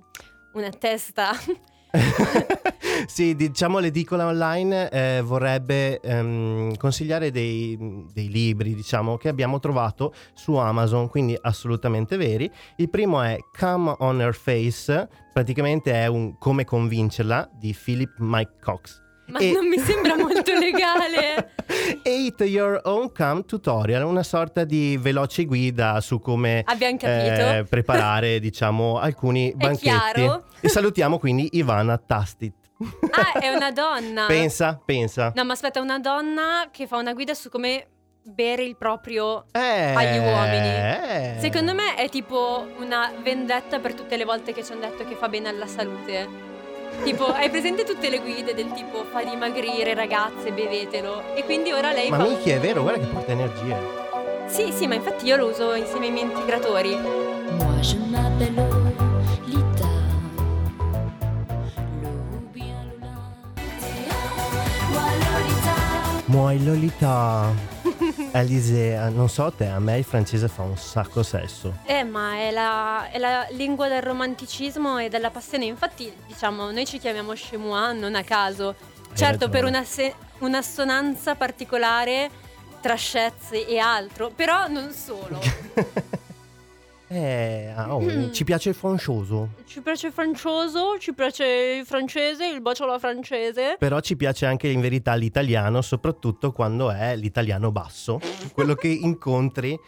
una 0.55 0.71
testa. 0.71 1.33
sì, 3.07 3.37
diciamo 3.37 3.79
l'edicola 3.79 4.27
online 4.27 4.91
eh, 4.91 5.21
vorrebbe 5.23 6.01
ehm, 6.01 6.77
consigliare 6.77 7.31
dei, 7.31 8.07
dei 8.13 8.29
libri, 8.29 8.75
diciamo, 8.75 9.17
che 9.17 9.29
abbiamo 9.29 9.61
trovato 9.61 10.13
su 10.35 10.55
Amazon, 10.57 11.09
quindi 11.09 11.39
assolutamente 11.41 12.17
veri. 12.17 12.51
Il 12.77 12.91
primo 12.91 13.23
è 13.23 13.39
Come 13.59 13.95
on 13.99 14.21
Her 14.21 14.35
Face, 14.35 15.09
praticamente 15.33 15.93
è 15.93 16.07
un 16.07 16.37
Come 16.39 16.65
convincerla 16.65 17.49
di 17.53 17.77
Philip 17.81 18.17
Mike 18.19 18.57
Cox. 18.61 19.04
Ma 19.27 19.39
E- 19.39 19.53
non 19.53 19.67
mi 19.67 19.79
sembra 19.79 20.17
molto 20.21 20.53
legale. 20.59 21.53
Eat 22.03 22.41
Your 22.43 22.81
Own 22.85 23.11
Come 23.13 23.45
Tutorial, 23.45 24.05
una 24.05 24.23
sorta 24.23 24.65
di 24.65 24.99
veloce 25.01 25.45
guida 25.47 26.01
su 26.01 26.21
come 26.21 26.63
eh, 26.65 27.65
preparare, 27.69 28.39
diciamo, 28.41 28.99
alcuni 28.99 29.51
È 29.51 29.55
banchetti. 29.55 29.83
chiaro? 29.85 30.45
E 30.61 30.69
salutiamo 30.69 31.19
quindi 31.19 31.49
Ivana 31.53 31.97
Tastit. 31.97 32.55
Ah, 33.11 33.39
è 33.39 33.49
una 33.49 33.71
donna. 33.71 34.27
pensa, 34.29 34.79
pensa. 34.85 35.33
No, 35.35 35.45
ma 35.45 35.53
aspetta, 35.55 35.79
è 35.79 35.83
una 35.83 35.99
donna 35.99 36.69
che 36.71 36.87
fa 36.87 36.97
una 36.99 37.15
guida 37.15 37.33
su 37.33 37.49
come 37.49 37.87
bere 38.27 38.63
il 38.65 38.77
proprio 38.77 39.45
Eh, 39.53 39.93
agli 39.95 40.19
uomini. 40.19 40.67
eh. 40.69 41.37
Secondo 41.41 41.75
me 41.75 41.95
è 41.95 42.09
tipo 42.09 42.67
una 42.79 43.11
vendetta 43.23 43.79
per 43.79 43.95
tutte 43.95 44.17
le 44.17 44.25
volte 44.25 44.53
che 44.53 44.63
ci 44.65 44.73
hanno 44.73 44.81
detto 44.83 45.05
che 45.05 45.15
fa 45.15 45.29
bene 45.29 45.49
alla 45.49 45.67
salute. 45.67 46.53
Tipo, 47.03 47.27
hai 47.27 47.51
presente 47.51 47.85
tutte 47.85 48.09
le 48.09 48.21
guide 48.21 48.55
del 48.55 48.73
tipo 48.73 49.05
fa 49.11 49.23
dimagrire 49.23 49.95
ragazze, 49.95 50.53
bevetelo. 50.53 51.35
E 51.35 51.45
quindi 51.45 51.73
ora 51.73 51.93
lei 51.93 52.09
Ma 52.09 52.19
fa. 52.19 52.29
Miki 52.29 52.51
è 52.51 52.61
vero, 52.61 52.83
guarda 52.83 53.01
che 53.01 53.07
porta 53.07 53.33
energie. 53.33 53.77
Sì, 54.47 54.73
sì, 54.73 54.87
ma 54.87 54.95
infatti 54.95 55.27
io 55.27 55.37
lo 55.37 55.47
uso 55.49 55.75
insieme 55.75 56.07
ai 56.07 56.13
miei 56.13 56.27
integratori. 56.27 56.97
Moi 56.97 57.81
je 57.81 57.99
m'appelle 57.99 58.69
Lolita. 58.69 59.89
Muoi 66.27 66.65
Lolita. 66.65 67.74
Elisea, 68.37 69.11
non 69.11 69.29
so 69.29 69.53
te, 69.53 69.69
a 69.69 69.79
me 69.79 69.97
il 69.97 70.03
francese 70.03 70.49
fa 70.49 70.63
un 70.63 70.77
sacco 70.77 71.23
sesso. 71.23 71.79
Eh, 71.85 72.03
ma 72.03 72.35
è 72.35 72.51
la, 72.51 73.09
è 73.09 73.19
la 73.19 73.47
lingua 73.51 73.87
del 73.87 74.03
romanticismo 74.03 74.99
e 74.99 75.09
della 75.09 75.31
passione. 75.31 75.67
Infatti, 75.67 76.13
diciamo, 76.27 76.73
noi 76.73 76.85
ci 76.85 76.99
chiamiamo 76.99 77.33
chemois 77.35 77.97
non 77.97 78.17
a 78.17 78.25
caso. 78.25 78.75
certo, 79.15 79.47
ragione. 79.47 79.51
per 79.51 79.65
una 79.65 79.85
se- 79.85 80.15
un'assonanza 80.39 81.37
particolare 81.37 82.29
tra 82.81 82.97
Schez 82.97 83.53
e 83.69 83.79
altro, 83.79 84.31
però 84.35 84.67
non 84.67 84.91
solo. 84.93 85.39
Eh, 87.07 87.73
ah, 87.77 87.95
oh, 87.95 88.01
Mm. 88.01 88.33
ci 88.33 88.45
piace 88.45 88.71
il 88.71 88.75
francioso, 88.75 89.51
Ci 89.67 89.83
piace 89.83 90.07
il 90.07 90.13
francioso, 90.13 90.97
ci 90.99 91.13
piace 91.13 91.45
il 91.81 91.85
francese, 91.87 92.47
il 92.47 92.61
bacio 92.63 92.85
alla 92.85 92.99
francese. 92.99 93.77
però 93.79 94.01
ci 94.01 94.17
piace 94.17 94.47
anche 94.47 94.69
in 94.69 94.81
verità 94.81 95.15
l'italiano, 95.15 95.83
soprattutto 95.83 96.53
quando 96.53 96.91
è 96.91 97.15
l'italiano 97.15 97.71
basso, 97.71 98.21
quello 98.55 98.75
che 98.75 98.89
incontri, 98.89 99.79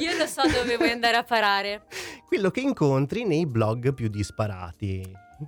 Io 0.00 0.16
lo 0.18 0.26
so 0.26 0.42
dove 0.42 0.76
vuoi 0.76 0.90
andare 0.90 1.16
a 1.16 1.24
parare. 1.24 1.86
quello 2.28 2.50
che 2.50 2.60
incontri 2.60 3.24
nei 3.24 3.46
blog 3.46 3.92
più 3.94 4.08
disparati. 4.08 5.02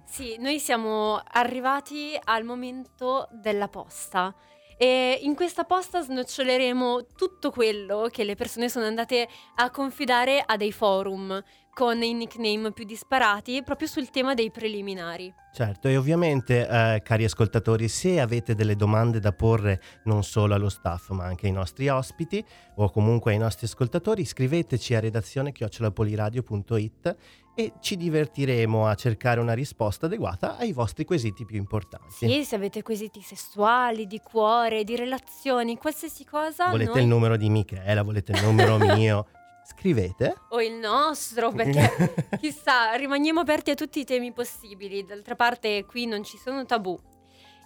Sì, 0.05 0.37
noi 0.39 0.59
siamo 0.59 1.21
arrivati 1.33 2.19
al 2.25 2.43
momento 2.45 3.29
della 3.33 3.69
posta. 3.69 4.35
E 4.79 5.19
in 5.23 5.35
questa 5.35 5.65
posta 5.65 6.03
snoccioleremo 6.03 7.07
tutto 7.17 7.51
quello 7.51 8.09
che 8.11 8.25
le 8.25 8.35
persone 8.35 8.69
sono 8.69 8.85
andate 8.85 9.29
a 9.55 9.71
confidare 9.71 10.43
a 10.45 10.57
dei 10.57 10.73
forum 10.73 11.43
con 11.77 12.03
i 12.03 12.15
nickname 12.15 12.73
più 12.73 12.87
disparati 12.87 13.63
proprio 13.63 13.87
sul 13.87 14.09
tema 14.09 14.33
dei 14.33 14.51
preliminari. 14.51 15.31
Certo, 15.53 15.89
e 15.89 15.99
ovviamente, 15.99 16.67
eh, 16.67 17.03
cari 17.05 17.25
ascoltatori, 17.25 17.87
se 17.89 18.19
avete 18.19 18.55
delle 18.55 18.77
domande 18.77 19.21
da 19.21 19.33
porre 19.33 19.83
non 20.05 20.25
solo 20.25 20.55
allo 20.55 20.71
staff, 20.71 21.11
ma 21.11 21.25
anche 21.25 21.45
ai 21.45 21.53
nostri 21.53 21.89
ospiti 21.89 22.43
o 22.77 22.91
comunque 22.91 23.33
ai 23.33 23.39
nostri 23.39 23.67
ascoltatori, 23.67 24.25
scriveteci 24.25 24.95
a 24.95 25.01
redazione 25.01 25.53
chiocciolapoliradio.it 25.53 27.17
e 27.55 27.73
ci 27.81 27.99
divertiremo 27.99 28.87
a 28.87 28.95
cercare 28.95 29.39
una 29.41 29.53
risposta 29.53 30.07
adeguata 30.07 30.57
ai 30.57 30.73
vostri 30.73 31.05
quesiti 31.05 31.45
più 31.45 31.59
importanti. 31.59 32.27
Sì, 32.27 32.43
se 32.43 32.57
avete 32.57 32.83
quesiti 32.83 33.21
sessuali, 33.21 34.07
di 34.07 34.21
cuore, 34.21 34.83
di 34.83 34.97
relazioni, 34.97 35.77
qualsiasi 35.77 36.25
cosa, 36.25 36.71
volete 36.71 36.93
noi- 36.93 37.03
il 37.03 37.07
numero 37.07 37.37
di 37.37 37.51
Michela, 37.51 38.03
volete 38.03 38.33
il 38.33 38.43
numero 38.43 38.79
mio, 38.79 39.27
scrivete. 39.67 40.35
o 40.51 40.63
il 40.63 40.75
nostro, 40.75 41.51
perché 41.53 41.91
chissà, 42.41 42.95
rimaniamo 42.95 43.41
aperti 43.41 43.71
a 43.71 43.75
tutti 43.75 44.01
i 44.01 44.05
temi 44.05 44.33
possibili. 44.33 45.05
D'altra 45.05 45.35
parte 45.35 45.85
qui 45.85 46.07
non 46.07 46.23
ci 46.25 46.37
sono 46.39 46.65
tabù 46.65 46.99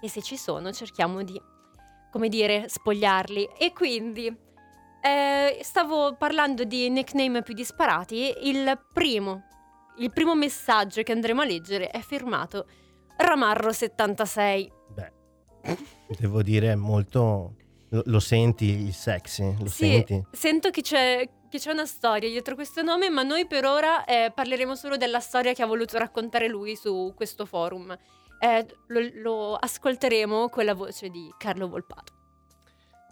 e 0.00 0.08
se 0.08 0.22
ci 0.22 0.36
sono 0.36 0.72
cerchiamo 0.72 1.22
di, 1.22 1.40
come 2.10 2.28
dire, 2.28 2.68
spogliarli. 2.68 3.50
E 3.58 3.72
quindi 3.72 4.34
eh, 5.02 5.58
stavo 5.62 6.14
parlando 6.16 6.64
di 6.64 6.88
nickname 6.88 7.42
più 7.42 7.54
disparati. 7.54 8.34
Il 8.42 8.78
primo, 8.92 9.44
il 9.98 10.10
primo 10.12 10.34
messaggio 10.34 11.02
che 11.02 11.12
andremo 11.12 11.42
a 11.42 11.44
leggere 11.44 11.88
è 11.90 12.00
firmato 12.00 12.66
Ramarro76. 13.18 14.68
Beh, 14.94 15.12
devo 16.18 16.42
dire 16.42 16.74
molto... 16.76 17.54
Lo, 17.92 18.02
lo 18.06 18.20
senti 18.20 18.66
il 18.66 18.92
sexy? 18.94 19.56
Lo 19.58 19.68
Sì, 19.68 19.90
senti? 19.90 20.22
sento 20.30 20.70
che 20.70 20.80
c'è, 20.80 21.28
che 21.50 21.58
c'è 21.58 21.72
una 21.72 21.84
storia 21.84 22.28
dietro 22.28 22.54
questo 22.54 22.80
nome, 22.80 23.10
ma 23.10 23.22
noi 23.22 23.46
per 23.46 23.64
ora 23.64 24.04
eh, 24.04 24.32
parleremo 24.32 24.74
solo 24.76 24.96
della 24.96 25.20
storia 25.20 25.52
che 25.52 25.62
ha 25.62 25.66
voluto 25.66 25.98
raccontare 25.98 26.48
lui 26.48 26.76
su 26.76 27.12
questo 27.14 27.44
forum. 27.44 27.94
Eh, 28.38 28.66
lo, 28.86 29.00
lo 29.14 29.54
ascolteremo 29.56 30.48
con 30.48 30.64
la 30.64 30.74
voce 30.74 31.10
di 31.10 31.28
Carlo 31.36 31.68
Volpato. 31.68 32.14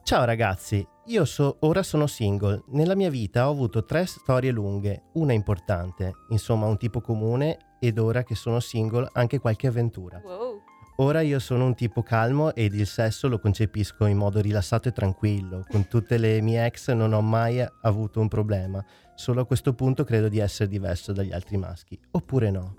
Ciao 0.04 0.24
ragazzi, 0.24 0.86
io 1.06 1.24
so- 1.26 1.56
ora 1.60 1.82
sono 1.82 2.06
single. 2.06 2.62
Nella 2.68 2.94
mia 2.94 3.10
vita 3.10 3.48
ho 3.48 3.50
avuto 3.50 3.84
tre 3.84 4.06
storie 4.06 4.52
lunghe, 4.52 5.10
una 5.14 5.34
importante, 5.34 6.12
insomma 6.30 6.66
un 6.66 6.78
tipo 6.78 7.00
comune 7.00 7.76
ed 7.80 7.98
ora 7.98 8.22
che 8.22 8.34
sono 8.34 8.60
single 8.60 9.08
anche 9.12 9.38
qualche 9.38 9.66
avventura. 9.66 10.20
Wow. 10.24 10.62
Ora 11.00 11.20
io 11.20 11.38
sono 11.38 11.64
un 11.64 11.76
tipo 11.76 12.02
calmo 12.02 12.52
ed 12.56 12.74
il 12.74 12.84
sesso 12.84 13.28
lo 13.28 13.38
concepisco 13.38 14.06
in 14.06 14.16
modo 14.16 14.40
rilassato 14.40 14.88
e 14.88 14.92
tranquillo. 14.92 15.64
Con 15.68 15.86
tutte 15.86 16.18
le 16.18 16.40
mie 16.40 16.66
ex 16.66 16.90
non 16.90 17.12
ho 17.12 17.20
mai 17.20 17.64
avuto 17.82 18.20
un 18.20 18.26
problema. 18.26 18.84
Solo 19.14 19.42
a 19.42 19.46
questo 19.46 19.74
punto 19.74 20.02
credo 20.02 20.28
di 20.28 20.38
essere 20.38 20.68
diverso 20.68 21.12
dagli 21.12 21.32
altri 21.32 21.56
maschi. 21.56 21.96
Oppure 22.10 22.50
no. 22.50 22.74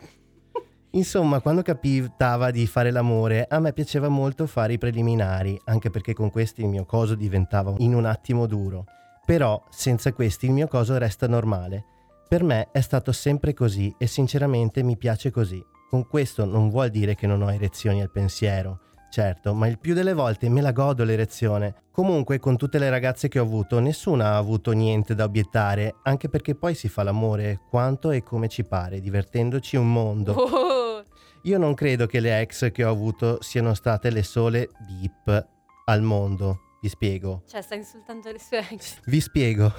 Insomma, 0.92 1.40
quando 1.40 1.62
capitava 1.62 2.52
di 2.52 2.68
fare 2.68 2.92
l'amore, 2.92 3.46
a 3.48 3.60
me 3.60 3.72
piaceva 3.72 4.10
molto 4.10 4.48
fare 4.48 4.74
i 4.74 4.78
preliminari, 4.78 5.58
anche 5.66 5.90
perché 5.90 6.14
con 6.14 6.30
questi 6.30 6.60
il 6.60 6.68
mio 6.68 6.84
coso 6.84 7.16
diventava 7.16 7.74
in 7.78 7.96
un 7.96 8.04
attimo 8.04 8.48
duro. 8.48 8.84
Però, 9.26 9.64
senza 9.70 10.12
questi, 10.12 10.48
il 10.48 10.52
mio 10.52 10.68
coso 10.68 10.98
resta 10.98 11.26
normale. 11.26 11.86
Per 12.28 12.44
me 12.44 12.68
è 12.74 12.82
stato 12.82 13.14
sempre 13.14 13.54
così 13.54 13.96
e 13.98 14.08
sinceramente 14.08 14.84
mi 14.84 14.98
piace 14.98 15.32
così. 15.32 15.64
Con 15.90 16.08
questo 16.08 16.46
non 16.46 16.70
vuol 16.70 16.90
dire 16.90 17.16
che 17.16 17.26
non 17.28 17.42
ho 17.42 17.52
erezioni 17.52 18.02
al 18.02 18.12
pensiero. 18.12 18.82
Certo, 19.10 19.56
ma 19.56 19.66
il 19.66 19.80
più 19.80 19.96
delle 19.96 20.14
volte 20.14 20.50
me 20.50 20.62
la 20.62 20.72
godo 20.72 21.04
l'erezione. 21.04 21.86
Comunque, 21.92 22.38
con 22.38 22.58
tutte 22.58 22.78
le 22.78 22.92
ragazze 22.92 23.28
che 23.28 23.40
ho 23.40 23.44
avuto, 23.44 23.80
nessuna 23.80 24.34
ha 24.34 24.38
avuto 24.38 24.72
niente 24.72 25.16
da 25.16 25.24
obiettare, 25.24 25.96
anche 26.04 26.30
perché 26.30 26.54
poi 26.54 26.76
si 26.76 26.88
fa 26.90 27.02
l'amore 27.02 27.60
quanto 27.70 28.12
e 28.12 28.22
come 28.22 28.48
ci 28.48 28.64
pare, 28.64 29.02
divertendoci 29.02 29.76
un 29.78 29.92
mondo. 29.92 30.34
Oh, 30.34 31.04
Io 31.44 31.58
non 31.58 31.74
credo 31.74 32.06
che 32.06 32.20
le 32.20 32.40
ex 32.40 32.72
che 32.72 32.84
ho 32.84 32.92
avuto 32.92 33.42
siano 33.42 33.74
state 33.74 34.12
le 34.12 34.22
sole 34.24 34.70
beep 34.86 35.48
al 35.86 36.02
mondo. 36.04 36.60
Vi 36.82 36.88
spiego. 36.88 37.44
cioè, 37.48 37.62
sta 37.62 37.74
insultando 37.76 38.32
le 38.32 38.40
sue 38.40 38.60
ex. 38.70 39.00
Vi 39.06 39.20
spiego. 39.20 39.74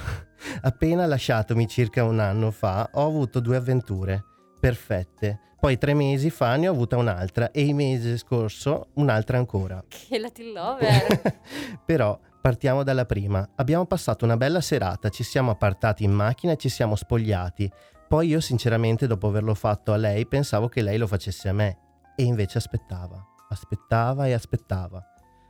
Appena 0.62 1.06
lasciatomi 1.06 1.68
circa 1.68 2.02
un 2.02 2.18
anno 2.18 2.50
fa, 2.50 2.90
ho 2.94 3.06
avuto 3.06 3.38
due 3.38 3.56
avventure 3.56 4.24
perfette. 4.58 5.38
Poi 5.60 5.76
tre 5.76 5.92
mesi 5.92 6.30
fa 6.30 6.56
ne 6.56 6.68
ho 6.68 6.72
avuta 6.72 6.96
un'altra 6.96 7.50
e 7.50 7.60
il 7.60 7.74
mese 7.74 8.16
scorso 8.16 8.88
un'altra 8.94 9.36
ancora. 9.36 9.84
Che 9.86 10.18
Latin 10.18 10.52
lover. 10.52 11.40
Però 11.84 12.18
partiamo 12.40 12.82
dalla 12.82 13.04
prima. 13.04 13.46
Abbiamo 13.56 13.84
passato 13.84 14.24
una 14.24 14.38
bella 14.38 14.62
serata, 14.62 15.10
ci 15.10 15.22
siamo 15.22 15.50
appartati 15.50 16.02
in 16.02 16.12
macchina 16.12 16.54
e 16.54 16.56
ci 16.56 16.70
siamo 16.70 16.96
spogliati. 16.96 17.70
Poi 18.08 18.28
io 18.28 18.40
sinceramente 18.40 19.06
dopo 19.06 19.28
averlo 19.28 19.54
fatto 19.54 19.92
a 19.92 19.96
lei 19.96 20.26
pensavo 20.26 20.68
che 20.68 20.80
lei 20.80 20.96
lo 20.96 21.06
facesse 21.06 21.50
a 21.50 21.52
me 21.52 21.78
e 22.16 22.22
invece 22.22 22.56
aspettava, 22.56 23.22
aspettava 23.50 24.26
e 24.26 24.32
aspettava. 24.32 25.04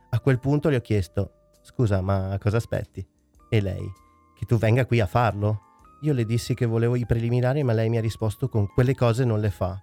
A 0.09 0.19
quel 0.19 0.39
punto 0.39 0.67
le 0.67 0.75
ho 0.75 0.81
chiesto, 0.81 1.51
scusa 1.61 2.01
ma 2.01 2.37
cosa 2.37 2.57
aspetti? 2.57 3.07
E 3.49 3.61
lei, 3.61 3.89
che 4.37 4.45
tu 4.45 4.57
venga 4.57 4.85
qui 4.85 4.99
a 4.99 5.07
farlo? 5.07 5.61
Io 6.01 6.11
le 6.11 6.25
dissi 6.25 6.53
che 6.53 6.65
volevo 6.65 6.97
i 6.97 7.05
preliminari 7.05 7.63
ma 7.63 7.71
lei 7.71 7.87
mi 7.87 7.97
ha 7.97 8.01
risposto 8.01 8.49
con 8.49 8.67
quelle 8.67 8.93
cose 8.93 9.23
non 9.23 9.39
le 9.39 9.49
fa. 9.51 9.81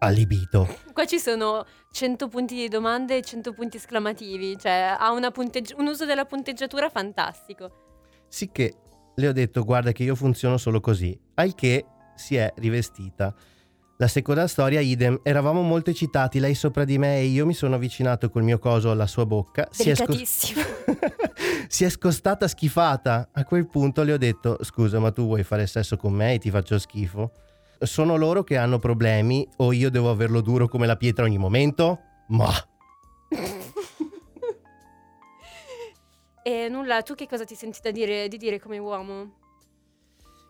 Allibito. 0.00 0.68
Qua 0.92 1.04
ci 1.06 1.18
sono 1.18 1.66
100 1.90 2.28
punti 2.28 2.54
di 2.54 2.68
domande 2.68 3.16
e 3.16 3.22
100 3.22 3.52
punti 3.52 3.78
esclamativi, 3.78 4.56
cioè 4.58 4.96
ha 4.98 5.10
una 5.12 5.30
punteggi- 5.30 5.74
un 5.76 5.86
uso 5.86 6.04
della 6.04 6.24
punteggiatura 6.24 6.88
fantastico. 6.88 7.70
Sicché 8.28 8.74
le 9.16 9.28
ho 9.28 9.32
detto 9.32 9.64
guarda 9.64 9.90
che 9.92 10.04
io 10.04 10.14
funziono 10.14 10.56
solo 10.56 10.80
così, 10.80 11.18
al 11.34 11.54
che 11.54 11.84
si 12.14 12.36
è 12.36 12.52
rivestita. 12.56 13.34
La 14.00 14.06
seconda 14.06 14.46
storia, 14.46 14.78
idem, 14.78 15.18
eravamo 15.24 15.60
molto 15.62 15.90
eccitati, 15.90 16.38
lei 16.38 16.54
sopra 16.54 16.84
di 16.84 16.98
me 16.98 17.18
e 17.18 17.24
io 17.24 17.44
mi 17.44 17.54
sono 17.54 17.74
avvicinato 17.74 18.30
col 18.30 18.44
mio 18.44 18.60
coso 18.60 18.92
alla 18.92 19.08
sua 19.08 19.26
bocca. 19.26 19.66
Si 19.72 19.90
è, 19.90 19.96
scos- 19.96 20.54
si 21.66 21.82
è 21.82 21.88
scostata 21.88 22.46
schifata. 22.46 23.30
A 23.32 23.44
quel 23.44 23.66
punto 23.66 24.04
le 24.04 24.12
ho 24.12 24.18
detto 24.18 24.62
scusa 24.62 25.00
ma 25.00 25.10
tu 25.10 25.24
vuoi 25.24 25.42
fare 25.42 25.66
sesso 25.66 25.96
con 25.96 26.12
me 26.12 26.34
e 26.34 26.38
ti 26.38 26.48
faccio 26.48 26.78
schifo? 26.78 27.32
Sono 27.80 28.16
loro 28.16 28.42
che 28.42 28.56
hanno 28.56 28.78
problemi 28.78 29.48
o 29.58 29.72
io 29.72 29.88
devo 29.90 30.10
averlo 30.10 30.40
duro 30.40 30.66
come 30.66 30.86
la 30.86 30.96
pietra 30.96 31.24
ogni 31.24 31.38
momento? 31.38 32.00
Ma... 32.28 32.50
e 36.42 36.68
nulla, 36.68 37.02
tu 37.02 37.14
che 37.14 37.28
cosa 37.28 37.44
ti 37.44 37.54
senti 37.54 37.78
da 37.80 37.92
dire, 37.92 38.26
di 38.26 38.36
dire 38.36 38.58
come 38.58 38.78
uomo? 38.78 39.34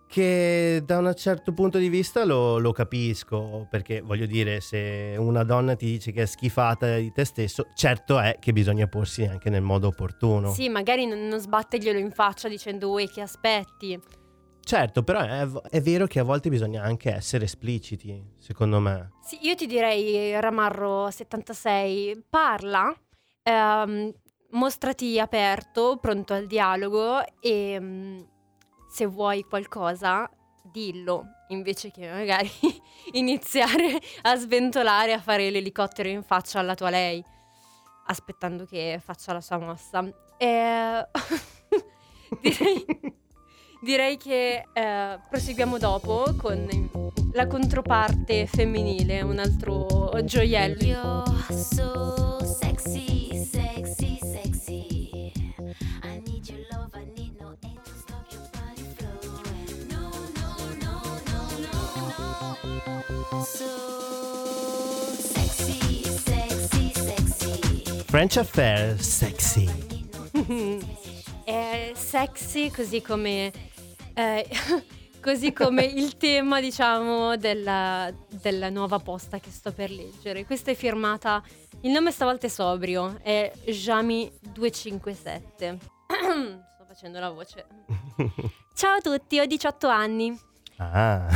Che 0.08 0.82
da 0.86 0.98
un 0.98 1.12
certo 1.14 1.52
punto 1.52 1.76
di 1.76 1.90
vista 1.90 2.24
lo, 2.24 2.56
lo 2.56 2.72
capisco, 2.72 3.66
perché 3.68 4.00
voglio 4.00 4.24
dire, 4.24 4.62
se 4.62 5.14
una 5.18 5.44
donna 5.44 5.76
ti 5.76 5.84
dice 5.84 6.12
che 6.12 6.22
è 6.22 6.26
schifata 6.26 6.96
di 6.96 7.12
te 7.12 7.26
stesso, 7.26 7.66
certo 7.74 8.18
è 8.18 8.38
che 8.40 8.52
bisogna 8.52 8.86
porsi 8.86 9.24
anche 9.24 9.50
nel 9.50 9.60
modo 9.60 9.88
opportuno. 9.88 10.50
Sì, 10.54 10.70
magari 10.70 11.04
non, 11.04 11.28
non 11.28 11.38
sbatterglielo 11.38 11.98
in 11.98 12.10
faccia 12.10 12.48
dicendo 12.48 12.90
uè 12.90 13.06
che 13.06 13.20
aspetti. 13.20 14.00
Certo, 14.68 15.02
però 15.02 15.20
è, 15.20 15.48
è 15.70 15.80
vero 15.80 16.06
che 16.06 16.18
a 16.18 16.24
volte 16.24 16.50
bisogna 16.50 16.82
anche 16.82 17.10
essere 17.10 17.46
espliciti, 17.46 18.22
secondo 18.36 18.80
me. 18.80 19.12
Sì, 19.22 19.38
io 19.40 19.54
ti 19.54 19.64
direi, 19.64 20.38
Ramarro 20.38 21.10
76, 21.10 22.24
parla, 22.28 22.94
ehm, 23.44 24.12
mostrati 24.50 25.18
aperto, 25.18 25.96
pronto 25.96 26.34
al 26.34 26.46
dialogo 26.46 27.18
e 27.40 27.78
mm, 27.80 28.20
se 28.90 29.06
vuoi 29.06 29.42
qualcosa, 29.44 30.28
dillo, 30.70 31.24
invece 31.48 31.90
che 31.90 32.06
magari 32.06 32.50
iniziare 33.12 33.98
a 34.20 34.36
sventolare, 34.36 35.14
a 35.14 35.20
fare 35.22 35.48
l'elicottero 35.48 36.10
in 36.10 36.22
faccia 36.22 36.58
alla 36.58 36.74
tua 36.74 36.90
lei, 36.90 37.24
aspettando 38.04 38.66
che 38.66 39.00
faccia 39.02 39.32
la 39.32 39.40
sua 39.40 39.56
mossa. 39.56 40.06
Eh, 40.36 41.08
direi, 42.42 42.84
direi 43.80 44.16
che 44.16 44.66
eh, 44.72 45.18
proseguiamo 45.28 45.78
dopo 45.78 46.34
con 46.36 46.66
la 47.32 47.46
controparte 47.46 48.46
femminile, 48.46 49.20
un 49.22 49.38
altro 49.38 50.10
gioiello. 50.24 50.84
You're 50.84 51.24
so 51.52 52.44
sexy, 52.44 53.44
sexy, 53.44 54.18
sexy. 54.20 55.32
I 56.02 56.20
need 56.26 56.48
your 56.48 56.60
love, 56.70 56.90
I 56.94 57.04
need 57.16 57.38
no 57.38 57.56
end 57.62 57.78
to 57.84 57.90
stop 57.98 58.26
your 58.30 58.48
body 58.52 58.82
flow. 58.96 59.20
No, 59.88 60.10
no, 60.36 60.56
So 63.44 63.68
sexy, 65.14 66.02
sexy, 66.04 66.92
sexy. 66.94 68.02
French 68.06 68.36
Affair 68.38 68.96
Sexy. 69.00 69.68
È 71.48 71.92
sexy 71.94 72.70
così 72.70 73.00
come... 73.00 73.50
eh, 74.12 74.46
così 75.22 75.54
come 75.54 75.84
il 75.88 76.18
tema, 76.18 76.60
diciamo, 76.60 77.38
della, 77.38 78.12
della 78.28 78.68
nuova 78.68 78.98
posta 78.98 79.38
che 79.38 79.50
sto 79.50 79.72
per 79.72 79.90
leggere. 79.90 80.44
Questa 80.44 80.72
è 80.72 80.74
firmata... 80.74 81.42
Il 81.82 81.92
nome 81.92 82.10
stavolta 82.10 82.46
è 82.46 82.50
sobrio, 82.50 83.18
è 83.22 83.50
Jami257. 83.64 85.78
sto 86.76 86.84
facendo 86.86 87.18
la 87.18 87.30
voce. 87.30 87.66
Ciao 88.74 88.96
a 88.96 89.00
tutti, 89.00 89.38
ho 89.38 89.46
18 89.46 89.88
anni. 89.88 90.38
Ah. 90.76 91.26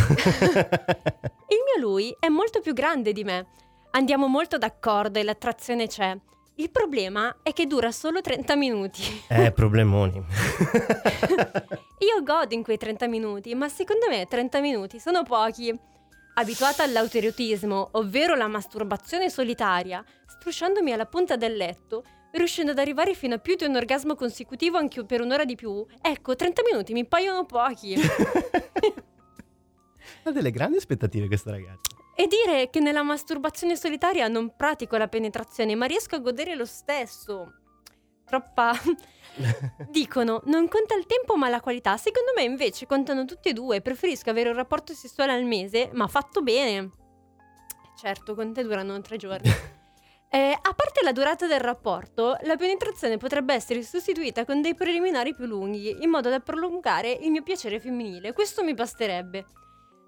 Il 1.49 1.63
mio 1.65 1.79
lui 1.79 2.15
è 2.21 2.29
molto 2.29 2.61
più 2.61 2.75
grande 2.75 3.15
di 3.15 3.25
me. 3.25 3.47
Andiamo 3.93 4.27
molto 4.27 4.59
d'accordo 4.59 5.19
e 5.19 5.23
l'attrazione 5.23 5.87
c'è. 5.87 6.15
Il 6.57 6.71
problema 6.71 7.39
è 7.43 7.55
che 7.55 7.67
dura 7.67 7.91
solo 7.91 8.21
30 8.21 8.57
minuti. 8.57 9.03
eh, 9.29 9.53
problemoni. 9.53 10.23
Io 11.99 12.23
godo 12.23 12.55
in 12.55 12.63
quei 12.63 12.77
30 12.77 13.09
minuti, 13.09 13.55
ma 13.55 13.71
secondo 13.71 14.07
me 14.09 14.27
30 14.27 14.61
minuti 14.61 15.01
sono 15.01 15.23
pochi. 15.23 15.75
Abituata 16.35 16.83
all'autoerotismo, 16.83 17.91
ovvero 17.93 18.35
la 18.35 18.49
masturbazione 18.49 19.31
solitaria, 19.31 20.05
strusciandomi 20.27 20.93
alla 20.93 21.07
punta 21.07 21.37
del 21.37 21.57
letto, 21.57 22.05
riuscendo 22.33 22.73
ad 22.73 22.79
arrivare 22.79 23.15
fino 23.15 23.35
a 23.35 23.39
più 23.39 23.55
di 23.57 23.65
un 23.65 23.77
orgasmo 23.77 24.15
consecutivo 24.15 24.77
anche 24.77 25.05
per 25.05 25.23
un'ora 25.23 25.47
di 25.47 25.55
più, 25.55 25.85
ecco, 26.01 26.37
30 26.37 26.63
minuti 26.71 26.93
mi 26.93 27.07
paiono 27.07 27.47
pochi. 27.47 27.95
ha 30.25 30.31
delle 30.31 30.51
grandi 30.51 30.77
aspettative 30.77 31.27
questa 31.27 31.51
ragazza. 31.51 31.92
E 32.15 32.27
dire 32.27 32.69
che 32.71 32.81
nella 32.81 33.03
masturbazione 33.03 33.77
solitaria 33.77 34.29
non 34.29 34.55
pratico 34.55 34.97
la 34.97 35.09
penetrazione, 35.09 35.75
ma 35.75 35.87
riesco 35.87 36.17
a 36.17 36.19
godere 36.19 36.55
lo 36.55 36.67
stesso. 36.67 37.55
Troppa. 38.25 38.73
Dicono, 39.89 40.43
non 40.45 40.69
conta 40.69 40.95
il 40.95 41.07
tempo 41.07 41.37
ma 41.37 41.49
la 41.49 41.61
qualità. 41.61 41.97
Secondo 41.97 42.33
me 42.35 42.43
invece 42.43 42.87
contano 42.87 43.25
tutti 43.25 43.49
e 43.49 43.53
due. 43.53 43.81
Preferisco 43.81 44.31
avere 44.31 44.51
un 44.51 44.57
rapporto 44.57 44.93
sessuale 44.93 45.33
al 45.33 45.45
mese, 45.45 45.91
ma 45.93 46.07
fatto 46.07 46.43
bene. 46.43 46.91
Certo, 47.99 48.35
con 48.35 48.53
te 48.53 48.63
durano 48.63 49.01
tre 49.01 49.17
giorni. 49.17 49.51
Eh, 50.35 50.51
a 50.51 50.73
parte 50.73 51.03
la 51.03 51.13
durata 51.13 51.47
del 51.47 51.61
rapporto, 51.61 52.39
la 52.45 52.57
penetrazione 52.57 53.19
potrebbe 53.19 53.53
essere 53.53 53.83
sostituita 53.83 54.47
con 54.47 54.63
dei 54.63 54.75
preliminari 54.75 55.35
più 55.35 55.45
lunghi, 55.45 56.03
in 56.03 56.09
modo 56.09 56.31
da 56.31 56.41
prolungare 56.41 57.13
il 57.13 57.31
mio 57.31 57.43
piacere 57.43 57.79
femminile. 57.79 58.33
Questo 58.33 58.65
mi 58.65 58.73
basterebbe. 58.73 59.45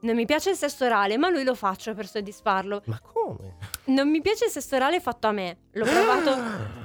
Non 0.05 0.17
mi 0.17 0.27
piace 0.27 0.51
il 0.51 0.57
sesso 0.57 0.85
orale, 0.85 1.17
ma 1.17 1.31
lui 1.31 1.45
lo 1.45 1.55
faccio 1.55 1.95
per 1.95 2.07
soddisfarlo. 2.07 2.83
Ma 2.85 3.01
come? 3.01 3.57
Non 3.87 4.11
mi 4.11 4.21
piace 4.21 4.45
il 4.45 4.51
sesso 4.51 4.77
orale 4.77 5.01
fatto 5.01 5.29
a 5.29 5.33
me. 5.33 5.57
L'ho 5.73 5.87
provato, 5.87 6.37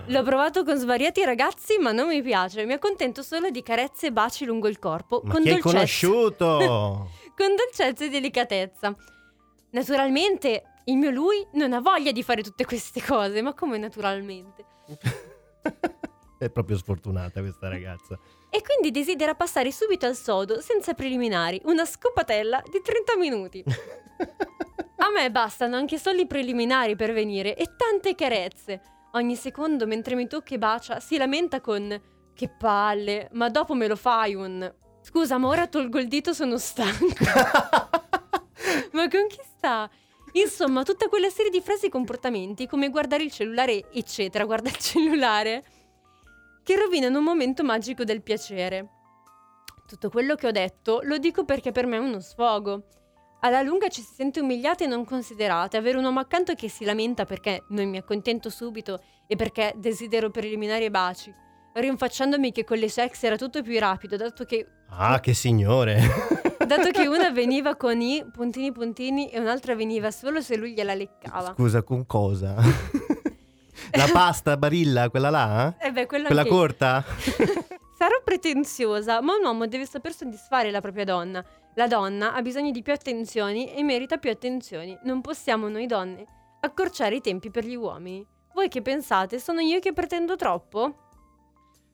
l'ho 0.06 0.24
provato 0.24 0.64
con 0.64 0.78
svariati 0.78 1.26
ragazzi, 1.26 1.78
ma 1.80 1.92
non 1.92 2.08
mi 2.08 2.22
piace. 2.22 2.66
Mi 2.66 2.72
accontento 2.72 3.22
solo 3.22 3.50
di 3.50 3.62
carezze 3.62 4.08
e 4.08 4.12
baci 4.14 4.46
lungo 4.46 4.70
il 4.70 4.80
corpo. 4.80 5.22
Ma 5.26 5.34
con 5.34 5.42
chi 5.42 5.50
hai 5.50 5.54
dolcezza. 5.56 5.76
conosciuto? 5.76 7.10
con 7.36 7.56
dolcezza 7.58 8.06
e 8.06 8.10
delicatezza. 8.10 8.96
Naturalmente, 9.72 10.64
il 10.86 10.96
mio 10.96 11.10
lui 11.10 11.46
non 11.54 11.74
ha 11.74 11.82
voglia 11.82 12.14
di 12.14 12.24
fare 12.24 12.42
tutte 12.42 12.64
queste 12.64 13.02
cose, 13.02 13.42
ma 13.42 13.54
come 13.54 13.78
naturalmente? 13.78 14.66
È 16.40 16.50
proprio 16.50 16.78
sfortunata 16.78 17.42
questa 17.42 17.68
ragazza. 17.68 18.18
E 18.50 18.62
quindi 18.64 18.92
desidera 18.92 19.36
passare 19.36 19.72
subito 19.72 20.06
al 20.06 20.16
sodo, 20.16 20.60
senza 20.62 20.94
preliminari, 20.94 21.62
una 21.66 21.86
scopatella 21.86 22.62
di 22.70 22.82
30 22.82 23.18
minuti. 23.18 23.64
A 25.02 25.12
me 25.12 25.32
bastano 25.32 25.76
anche 25.76 25.98
solo 25.98 26.20
i 26.20 26.28
preliminari 26.28 26.96
per 26.96 27.14
venire 27.14 27.56
e 27.56 27.76
tante 27.78 28.16
carezze. 28.16 28.82
Ogni 29.14 29.36
secondo 29.36 29.88
mentre 29.88 30.16
mi 30.16 30.28
tocca 30.28 30.56
e 30.56 30.58
bacia 30.58 31.00
si 31.00 31.18
lamenta 31.18 31.62
con 31.62 32.02
che 32.34 32.50
palle, 32.50 33.30
ma 33.34 33.50
dopo 33.50 33.74
me 33.74 33.88
lo 33.88 33.96
fai 33.96 34.36
un 34.36 34.74
Scusa, 35.02 35.38
ma 35.38 35.48
ora 35.48 35.68
tolgo 35.68 35.98
il 35.98 36.08
dito, 36.08 36.34
sono 36.34 36.58
stanco. 36.58 37.24
ma 38.92 39.08
con 39.08 39.28
chi 39.28 39.40
sta? 39.42 39.90
Insomma, 40.34 40.84
tutta 40.84 41.08
quella 41.08 41.30
serie 41.30 41.50
di 41.50 41.62
frasi 41.62 41.88
e 41.88 41.90
comportamenti, 41.90 42.68
come 42.68 42.90
guardare 42.90 43.24
il 43.24 43.32
cellulare, 43.32 43.86
eccetera, 43.92 44.46
guarda 44.46 44.70
il 44.70 44.78
cellulare, 44.78 45.64
che 46.70 46.76
rovinano 46.76 47.18
un 47.18 47.24
momento 47.24 47.64
magico 47.64 48.04
del 48.04 48.22
piacere. 48.22 48.88
Tutto 49.88 50.12
quello 50.12 50.36
che 50.36 50.46
ho 50.46 50.52
detto 50.52 51.00
lo 51.02 51.18
dico 51.18 51.44
perché 51.44 51.72
per 51.72 51.88
me 51.88 51.96
è 51.96 52.00
uno 52.00 52.20
sfogo. 52.20 52.84
Alla 53.40 53.64
lunga 53.64 53.88
ci 53.88 54.02
si 54.02 54.14
sente 54.14 54.40
umiliate 54.40 54.84
e 54.84 54.88
non 54.88 55.04
considerate. 55.04 55.78
Avere 55.78 55.98
un 55.98 56.04
uomo 56.04 56.20
accanto 56.20 56.54
che 56.54 56.70
si 56.70 56.86
lamenta 56.86 57.26
perché 57.26 57.64
non 57.70 57.90
mi 57.90 57.98
accontento 57.98 58.52
subito 58.52 59.02
e 59.26 59.36
perché 59.36 59.74
desidero 59.78 60.30
preliminari 60.30 60.86
e 60.86 60.92
baci. 60.92 61.34
Rinfacciandomi 61.74 62.52
che 62.52 62.64
con 62.64 62.78
le 62.78 62.88
sex 62.90 63.24
era 63.24 63.36
tutto 63.36 63.64
più 63.64 63.80
rapido, 63.80 64.16
dato 64.16 64.44
che, 64.44 64.68
Ah, 64.90 65.20
che 65.20 65.34
signore. 65.34 66.00
dato 66.68 66.92
che 66.92 67.08
una 67.08 67.32
veniva 67.34 67.76
con 67.78 68.00
i 68.00 68.24
puntini 68.32 68.72
puntini 68.72 69.32
e 69.32 69.40
un'altra 69.40 69.74
veniva 69.74 70.12
solo 70.12 70.40
se 70.40 70.56
lui 70.56 70.74
gliela 70.74 70.94
leccava. 70.94 71.54
Scusa, 71.54 71.82
con 71.82 72.06
cosa? 72.06 72.58
La 73.92 74.08
pasta 74.12 74.56
barilla, 74.58 75.10
quella 75.10 75.30
là? 75.30 75.76
E 75.80 75.92
beh, 75.92 76.06
quello 76.06 76.26
Quella 76.26 76.42
anche- 76.42 76.54
corta? 76.54 77.04
Sarò 77.98 78.22
pretenziosa, 78.24 79.22
ma 79.22 79.36
un 79.36 79.44
uomo 79.44 79.66
deve 79.68 79.86
saper 79.86 80.14
soddisfare 80.14 80.72
la 80.72 80.80
propria 80.80 81.04
donna. 81.04 81.44
La 81.76 81.88
donna 81.88 82.34
ha 82.34 82.42
bisogno 82.42 82.72
di 82.72 82.82
più 82.82 82.94
attenzioni 82.94 83.74
e 83.74 83.84
merita 83.84 84.18
più 84.18 84.30
attenzioni. 84.30 84.98
Non 85.04 85.22
possiamo 85.22 85.68
noi 85.68 85.86
donne 85.86 86.26
accorciare 86.62 87.16
i 87.16 87.22
tempi 87.22 87.50
per 87.52 87.66
gli 87.66 87.76
uomini. 87.76 88.26
Voi 88.54 88.68
che 88.70 88.82
pensate? 88.82 89.40
Sono 89.40 89.60
io 89.60 89.80
che 89.80 89.94
pretendo 89.94 90.36
troppo? 90.36 90.96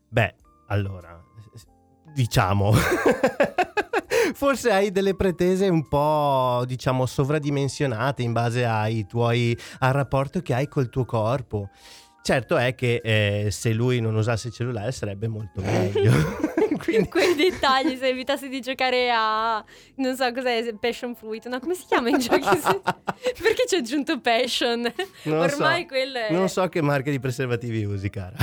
Beh, 0.10 0.36
allora, 0.67 1.21
diciamo, 2.13 2.71
forse 4.36 4.69
hai 4.69 4.91
delle 4.91 5.15
pretese 5.15 5.67
un 5.69 5.88
po', 5.88 6.63
diciamo, 6.67 7.06
sovradimensionate 7.06 8.21
in 8.21 8.34
base 8.34 8.65
ai 8.65 9.08
tuoi, 9.08 9.58
al 9.80 9.93
rapporto 9.93 10.41
che 10.41 10.54
hai 10.54 10.67
col 10.67 10.89
tuo 10.89 11.06
corpo. 11.06 11.69
Certo 12.21 12.58
è 12.58 12.74
che 12.76 13.02
eh, 13.04 13.52
se 13.52 13.71
lui 13.71 14.00
non 14.02 14.15
usasse 14.15 14.48
il 14.48 14.54
cellulare 14.54 14.91
sarebbe 14.91 15.28
molto 15.28 15.62
meglio. 15.62 16.12
Quindi- 16.84 17.10
Quei 17.10 17.36
dettagli, 17.36 17.95
se 17.98 18.08
evitassi 18.08 18.50
di 18.50 18.62
giocare 18.62 19.12
a... 19.12 19.63
non 19.95 20.15
so 20.15 20.32
cos'è, 20.32 20.74
passion 20.80 21.15
fruit, 21.15 21.48
no? 21.48 21.60
Come 21.60 21.76
si 21.76 21.86
chiama 21.88 22.10
in 22.10 22.19
giochi? 22.19 22.41
Perché 23.41 23.65
ci 23.67 23.76
ho 23.76 23.80
aggiunto 23.80 24.19
passion? 24.19 24.82
Non 25.24 25.39
lo 25.39 25.48
so. 25.48 25.56
Ormai 25.56 25.88
quello 25.88 26.17
è... 26.17 26.32
Non 26.32 26.50
so 26.50 26.67
che 26.67 26.82
marca 26.82 27.10
di 27.10 27.19
preservativi 27.19 27.84
usi, 27.84 28.10
cara. 28.10 28.36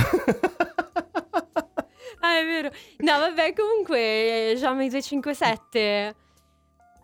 Ah, 2.25 2.39
è 2.39 2.45
vero. 2.45 2.71
No, 2.99 3.19
vabbè, 3.19 3.53
comunque, 3.53 4.53
Xiaomi 4.55 4.89
257. 4.89 6.15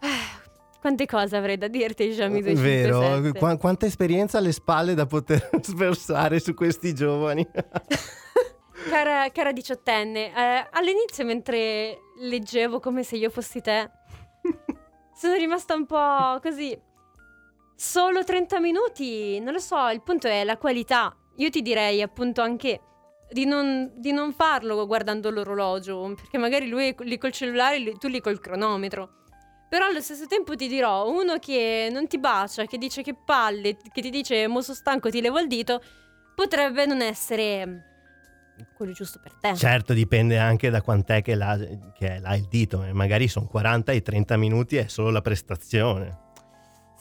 Ah, 0.00 0.38
Quante 0.80 1.06
cose 1.06 1.36
avrei 1.36 1.58
da 1.58 1.66
dirti, 1.66 2.08
Xiaomi 2.08 2.40
257. 2.40 3.20
Vero? 3.20 3.32
Qua- 3.38 3.56
quanta 3.56 3.86
esperienza 3.86 4.38
alle 4.38 4.52
spalle 4.52 4.94
da 4.94 5.06
poter 5.06 5.50
sversare 5.60 6.38
su 6.38 6.54
questi 6.54 6.94
giovani. 6.94 7.46
Cara, 8.88 9.28
cara 9.32 9.52
diciottenne, 9.52 10.28
eh, 10.34 10.66
all'inizio 10.70 11.24
mentre 11.24 11.98
leggevo 12.20 12.80
come 12.80 13.02
se 13.02 13.16
io 13.16 13.28
fossi 13.28 13.60
te, 13.60 13.90
sono 15.14 15.34
rimasta 15.34 15.74
un 15.74 15.84
po' 15.84 16.38
così. 16.40 16.80
Solo 17.74 18.24
30 18.24 18.60
minuti, 18.60 19.40
non 19.40 19.52
lo 19.52 19.58
so, 19.58 19.88
il 19.88 20.00
punto 20.00 20.26
è 20.26 20.42
la 20.42 20.56
qualità. 20.56 21.14
Io 21.36 21.50
ti 21.50 21.60
direi 21.60 22.00
appunto 22.00 22.40
anche 22.40 22.80
di 23.30 23.44
non, 23.44 23.92
di 23.96 24.12
non 24.12 24.32
farlo 24.32 24.86
guardando 24.86 25.30
l'orologio, 25.30 26.14
perché 26.14 26.38
magari 26.38 26.68
lui 26.68 26.88
è 26.88 26.94
lì 27.00 27.18
col 27.18 27.32
cellulare, 27.32 27.78
lui- 27.78 27.96
tu 27.98 28.08
lì 28.08 28.20
col 28.20 28.40
cronometro. 28.40 29.16
Però 29.68 29.84
allo 29.84 30.00
stesso 30.00 30.26
tempo 30.26 30.56
ti 30.56 30.66
dirò, 30.66 31.10
uno 31.10 31.38
che 31.38 31.88
non 31.92 32.06
ti 32.06 32.18
bacia, 32.18 32.64
che 32.64 32.78
dice 32.78 33.02
che 33.02 33.14
palle, 33.14 33.76
che 33.92 34.00
ti 34.00 34.08
dice 34.08 34.46
mo 34.46 34.62
sono 34.62 34.76
stanco, 34.76 35.10
ti 35.10 35.20
levo 35.20 35.38
il 35.38 35.46
dito, 35.46 35.82
potrebbe 36.34 36.86
non 36.86 37.02
essere 37.02 37.84
quello 38.74 38.92
giusto 38.92 39.20
per 39.22 39.34
te. 39.34 39.54
Certo, 39.54 39.92
dipende 39.92 40.38
anche 40.38 40.70
da 40.70 40.80
quant'è 40.80 41.20
che 41.22 41.34
l'ha, 41.34 41.58
che 41.92 42.18
l'ha 42.18 42.34
il 42.34 42.46
dito. 42.48 42.82
eh. 42.82 42.92
Magari 42.92 43.28
sono 43.28 43.46
40 43.46 43.92
e 43.92 44.02
30 44.02 44.36
minuti 44.36 44.76
è 44.76 44.86
solo 44.88 45.10
la 45.10 45.20
prestazione. 45.20 46.26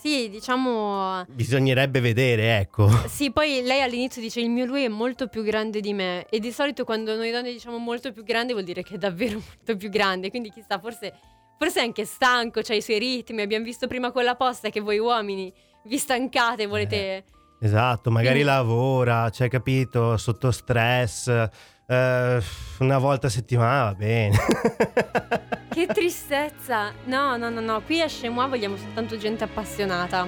Sì, 0.07 0.29
diciamo... 0.29 1.25
Bisognerebbe 1.27 1.99
vedere, 1.99 2.59
ecco. 2.59 2.87
Sì, 3.07 3.29
poi 3.29 3.61
lei 3.61 3.81
all'inizio 3.81 4.21
dice 4.21 4.39
il 4.39 4.49
mio 4.49 4.63
lui 4.63 4.85
è 4.85 4.87
molto 4.87 5.27
più 5.27 5.43
grande 5.43 5.81
di 5.81 5.91
me. 5.91 6.25
E 6.29 6.39
di 6.39 6.53
solito 6.53 6.85
quando 6.85 7.13
noi 7.17 7.29
donne 7.29 7.51
diciamo 7.51 7.77
molto 7.77 8.13
più 8.13 8.23
grande 8.23 8.53
vuol 8.53 8.63
dire 8.63 8.83
che 8.83 8.95
è 8.95 8.97
davvero 8.97 9.33
molto 9.45 9.75
più 9.75 9.89
grande, 9.89 10.29
quindi 10.29 10.49
chissà, 10.49 10.79
forse, 10.79 11.13
forse 11.59 11.81
è 11.81 11.83
anche 11.83 12.05
stanco, 12.05 12.61
c'ha 12.63 12.73
i 12.73 12.81
suoi 12.81 12.99
ritmi, 12.99 13.41
abbiamo 13.41 13.65
visto 13.65 13.87
prima 13.87 14.11
con 14.11 14.23
la 14.23 14.35
posta 14.35 14.69
che 14.69 14.79
voi 14.79 14.97
uomini 14.97 15.53
vi 15.83 15.97
stancate 15.97 16.67
volete... 16.67 17.25
Esatto, 17.59 18.09
magari 18.09 18.43
Quindi- 18.43 18.53
lavora, 18.53 19.29
cioè 19.29 19.49
capito, 19.49 20.15
sotto 20.15 20.51
stress, 20.51 21.49
Eh, 21.89 22.41
una 22.79 22.97
volta 22.97 23.27
a 23.27 23.29
settimana 23.29 23.83
va 23.85 23.95
bene. 23.95 24.37
Che 25.77 25.85
tristezza! 25.85 26.91
No, 27.05 27.37
no, 27.37 27.49
no, 27.49 27.61
no, 27.61 27.81
qui 27.81 28.01
a 28.01 28.07
Chemois 28.07 28.49
vogliamo 28.49 28.75
soltanto 28.77 29.15
gente 29.15 29.43
appassionata. 29.43 30.27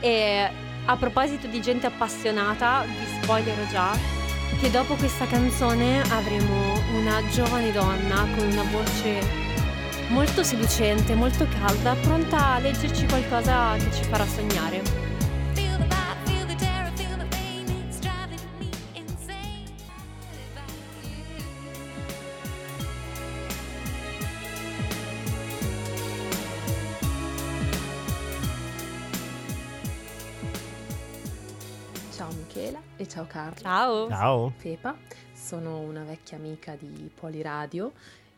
E 0.00 0.50
a 0.86 0.96
proposito 0.96 1.46
di 1.46 1.60
gente 1.60 1.86
appassionata, 1.86 2.84
vi 2.84 3.22
spoilerò 3.22 3.66
già 3.66 3.96
che 4.58 4.70
dopo 4.70 4.94
questa 4.94 5.26
canzone 5.26 6.00
avremo 6.10 6.80
una 6.96 7.22
giovane 7.28 7.70
donna 7.70 8.26
con 8.34 8.48
una 8.48 8.64
voce 8.64 9.20
molto 10.08 10.42
seducente, 10.42 11.14
molto 11.14 11.46
calda, 11.60 11.94
pronta 11.94 12.54
a 12.54 12.58
leggerci 12.58 13.06
qualcosa 13.06 13.76
che 13.76 13.92
ci 13.92 14.04
farà 14.04 14.26
sognare. 14.26 15.07
Michela 32.68 32.82
e 32.96 33.08
ciao 33.08 33.26
Carlo. 33.26 33.60
Ciao! 33.60 34.08
Ciao. 34.08 34.52
Pepa, 34.60 34.96
sono 35.32 35.78
una 35.78 36.04
vecchia 36.04 36.36
amica 36.36 36.76
di 36.76 37.10
Poliradio 37.14 37.92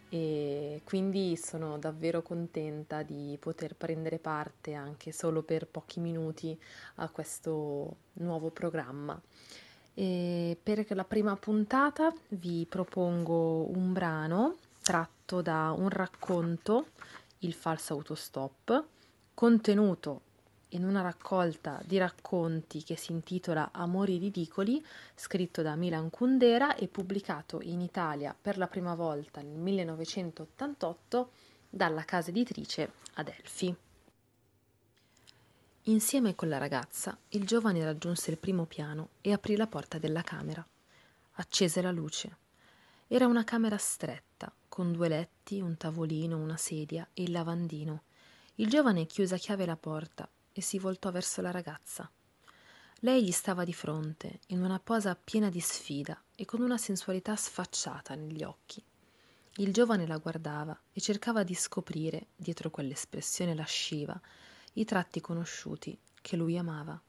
e 0.08 0.82
quindi 0.84 1.36
sono 1.36 1.78
davvero 1.78 2.22
contenta 2.22 3.02
di 3.02 3.36
poter 3.40 3.74
prendere 3.74 4.18
parte 4.18 4.74
anche 4.74 5.10
solo 5.10 5.42
per 5.42 5.66
pochi 5.66 5.98
minuti 5.98 6.56
a 6.96 7.08
questo 7.08 7.96
nuovo 8.14 8.50
programma. 8.50 9.20
E 9.94 10.56
per 10.62 10.86
la 10.90 11.04
prima 11.04 11.34
puntata 11.36 12.12
vi 12.28 12.66
propongo 12.68 13.68
un 13.76 13.92
brano 13.92 14.56
tratto 14.80 15.42
da 15.42 15.74
un 15.76 15.88
racconto, 15.88 16.86
Il 17.42 17.54
falso 17.54 17.94
autostop, 17.94 18.84
contenuto 19.34 20.20
in 20.70 20.84
una 20.84 21.00
raccolta 21.00 21.80
di 21.84 21.98
racconti 21.98 22.82
che 22.82 22.96
si 22.96 23.12
intitola 23.12 23.70
Amori 23.72 24.18
ridicoli, 24.18 24.84
scritto 25.14 25.62
da 25.62 25.74
Milan 25.74 26.10
Kundera 26.10 26.76
e 26.76 26.88
pubblicato 26.88 27.60
in 27.62 27.80
Italia 27.80 28.36
per 28.38 28.58
la 28.58 28.66
prima 28.66 28.94
volta 28.94 29.40
nel 29.40 29.56
1988 29.56 31.30
dalla 31.68 32.04
casa 32.04 32.30
editrice 32.30 32.92
Adelphi. 33.14 33.74
Insieme 35.84 36.34
con 36.34 36.48
la 36.48 36.58
ragazza, 36.58 37.16
il 37.30 37.46
giovane 37.46 37.82
raggiunse 37.82 38.30
il 38.30 38.38
primo 38.38 38.64
piano 38.66 39.08
e 39.20 39.32
aprì 39.32 39.56
la 39.56 39.66
porta 39.66 39.98
della 39.98 40.22
camera. 40.22 40.64
Accese 41.34 41.80
la 41.80 41.90
luce. 41.90 42.36
Era 43.08 43.26
una 43.26 43.44
camera 43.44 43.78
stretta, 43.78 44.52
con 44.68 44.92
due 44.92 45.08
letti, 45.08 45.60
un 45.60 45.76
tavolino, 45.76 46.36
una 46.36 46.56
sedia 46.56 47.08
e 47.14 47.22
il 47.22 47.32
lavandino. 47.32 48.02
Il 48.56 48.68
giovane 48.68 49.06
chiuse 49.06 49.34
a 49.34 49.38
chiave 49.38 49.64
la 49.64 49.76
porta 49.76 50.28
e 50.60 50.62
si 50.62 50.78
voltò 50.78 51.10
verso 51.10 51.40
la 51.40 51.50
ragazza. 51.50 52.08
Lei 53.00 53.24
gli 53.24 53.30
stava 53.30 53.64
di 53.64 53.72
fronte, 53.72 54.40
in 54.48 54.62
una 54.62 54.78
posa 54.78 55.16
piena 55.16 55.48
di 55.48 55.58
sfida 55.58 56.22
e 56.36 56.44
con 56.44 56.60
una 56.60 56.76
sensualità 56.76 57.34
sfacciata 57.34 58.14
negli 58.14 58.42
occhi. 58.42 58.84
Il 59.56 59.72
giovane 59.72 60.06
la 60.06 60.18
guardava 60.18 60.78
e 60.92 61.00
cercava 61.00 61.44
di 61.44 61.54
scoprire, 61.54 62.26
dietro 62.36 62.68
quell'espressione 62.68 63.54
lasciva, 63.54 64.20
i 64.74 64.84
tratti 64.84 65.22
conosciuti 65.22 65.98
che 66.20 66.36
lui 66.36 66.58
amava. 66.58 67.00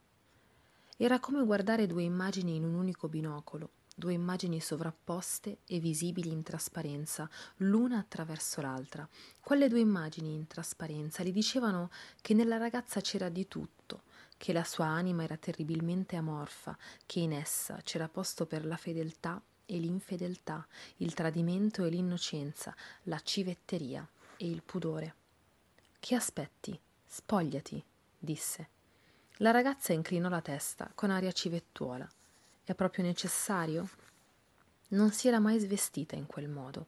Era 0.95 1.19
come 1.19 1.43
guardare 1.43 1.87
due 1.87 2.03
immagini 2.03 2.55
in 2.55 2.63
un 2.63 2.75
unico 2.75 3.09
binocolo, 3.09 3.69
due 3.95 4.13
immagini 4.13 4.59
sovrapposte 4.59 5.59
e 5.65 5.79
visibili 5.79 6.29
in 6.31 6.43
trasparenza, 6.43 7.29
l'una 7.57 7.99
attraverso 7.99 8.61
l'altra. 8.61 9.07
Quelle 9.39 9.67
due 9.67 9.79
immagini 9.79 10.33
in 10.33 10.47
trasparenza 10.47 11.23
gli 11.23 11.31
dicevano 11.31 11.91
che 12.21 12.33
nella 12.33 12.57
ragazza 12.57 13.01
c'era 13.01 13.29
di 13.29 13.47
tutto, 13.47 14.03
che 14.37 14.53
la 14.53 14.63
sua 14.63 14.85
anima 14.85 15.23
era 15.23 15.37
terribilmente 15.37 16.15
amorfa, 16.15 16.77
che 17.05 17.19
in 17.19 17.33
essa 17.33 17.79
c'era 17.83 18.07
posto 18.07 18.45
per 18.45 18.65
la 18.65 18.77
fedeltà 18.77 19.41
e 19.65 19.77
l'infedeltà, 19.77 20.65
il 20.97 21.13
tradimento 21.13 21.85
e 21.85 21.89
l'innocenza, 21.89 22.75
la 23.03 23.19
civetteria 23.23 24.07
e 24.37 24.47
il 24.49 24.63
pudore. 24.63 25.15
Che 25.99 26.15
aspetti? 26.15 26.77
Spogliati, 27.05 27.83
disse. 28.17 28.69
La 29.37 29.51
ragazza 29.51 29.93
inclinò 29.93 30.29
la 30.29 30.41
testa 30.41 30.91
con 30.93 31.11
aria 31.11 31.31
civettuola. 31.31 32.09
È 32.63 32.75
proprio 32.75 33.03
necessario? 33.03 33.89
Non 34.89 35.11
si 35.11 35.27
era 35.27 35.39
mai 35.39 35.59
svestita 35.59 36.15
in 36.15 36.27
quel 36.27 36.47
modo. 36.47 36.85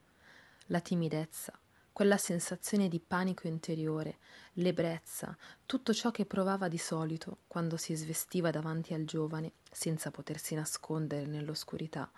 La 0.67 0.79
timidezza, 0.79 1.51
quella 1.91 2.17
sensazione 2.17 2.87
di 2.87 2.99
panico 2.99 3.47
interiore, 3.47 4.17
l'ebbrezza, 4.53 5.35
tutto 5.65 5.93
ciò 5.93 6.11
che 6.11 6.25
provava 6.25 6.67
di 6.67 6.77
solito 6.77 7.37
quando 7.47 7.75
si 7.77 7.95
svestiva 7.95 8.51
davanti 8.51 8.93
al 8.93 9.05
giovane 9.05 9.53
senza 9.71 10.11
potersi 10.11 10.53
nascondere 10.53 11.25
nell'oscurità, 11.25 12.09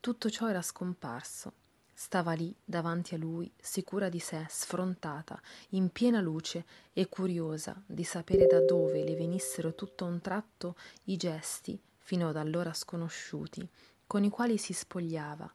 tutto 0.00 0.30
ciò 0.30 0.48
era 0.48 0.62
scomparso. 0.62 1.52
Stava 1.92 2.32
lì 2.32 2.54
davanti 2.64 3.14
a 3.14 3.18
lui, 3.18 3.50
sicura 3.60 4.08
di 4.08 4.20
sé, 4.20 4.46
sfrontata, 4.48 5.40
in 5.70 5.90
piena 5.90 6.20
luce 6.20 6.64
e 6.92 7.08
curiosa 7.08 7.82
di 7.84 8.04
sapere 8.04 8.46
da 8.46 8.64
dove 8.64 9.02
le 9.02 9.16
venissero 9.16 9.74
tutto 9.74 10.04
un 10.04 10.20
tratto 10.20 10.76
i 11.04 11.16
gesti, 11.16 11.78
fino 12.08 12.30
ad 12.30 12.36
allora 12.38 12.72
sconosciuti, 12.72 13.68
con 14.06 14.24
i 14.24 14.30
quali 14.30 14.56
si 14.56 14.72
spogliava. 14.72 15.52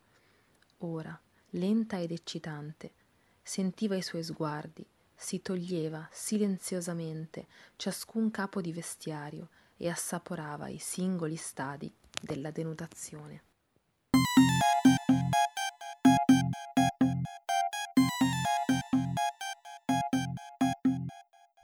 Ora, 0.82 1.20
lenta 1.52 2.00
ed 2.00 2.12
eccitante, 2.12 2.94
sentiva 3.42 3.96
i 3.96 4.04
suoi 4.04 4.24
sguardi, 4.24 4.86
si 5.16 5.42
toglieva 5.42 6.08
silenziosamente 6.12 7.48
ciascun 7.76 8.30
capo 8.30 8.62
di 8.62 8.72
vestiario 8.72 9.50
e 9.78 9.90
assaporava 9.90 10.68
i 10.68 10.78
singoli 10.78 11.38
stadi 11.38 11.92
della 12.22 12.52
denudazione. 12.52 13.42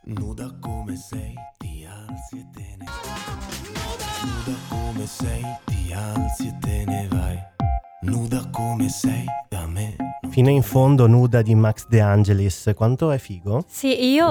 Nuda 0.06 0.58
come 0.60 0.96
sei, 0.96 1.36
ti 1.60 1.86
alzi 1.86 2.40
e 2.40 2.50
te. 2.52 2.79
Nuda 4.22 4.58
come 4.68 5.06
sei, 5.06 5.42
ti 5.64 5.94
alzi 5.94 6.48
e 6.48 6.58
te 6.60 6.84
ne 6.86 7.08
vai. 7.10 7.38
Nuda 8.02 8.50
come 8.52 8.90
sei, 8.90 9.24
da 9.48 9.66
me. 9.66 9.96
Fino 10.30 10.50
in 10.50 10.62
fondo 10.62 11.08
nuda 11.08 11.42
di 11.42 11.56
Max 11.56 11.88
De 11.88 12.02
Angelis. 12.02 12.74
Quanto 12.76 13.12
è 13.12 13.18
figo? 13.18 13.64
Sì, 13.66 14.12
io, 14.12 14.30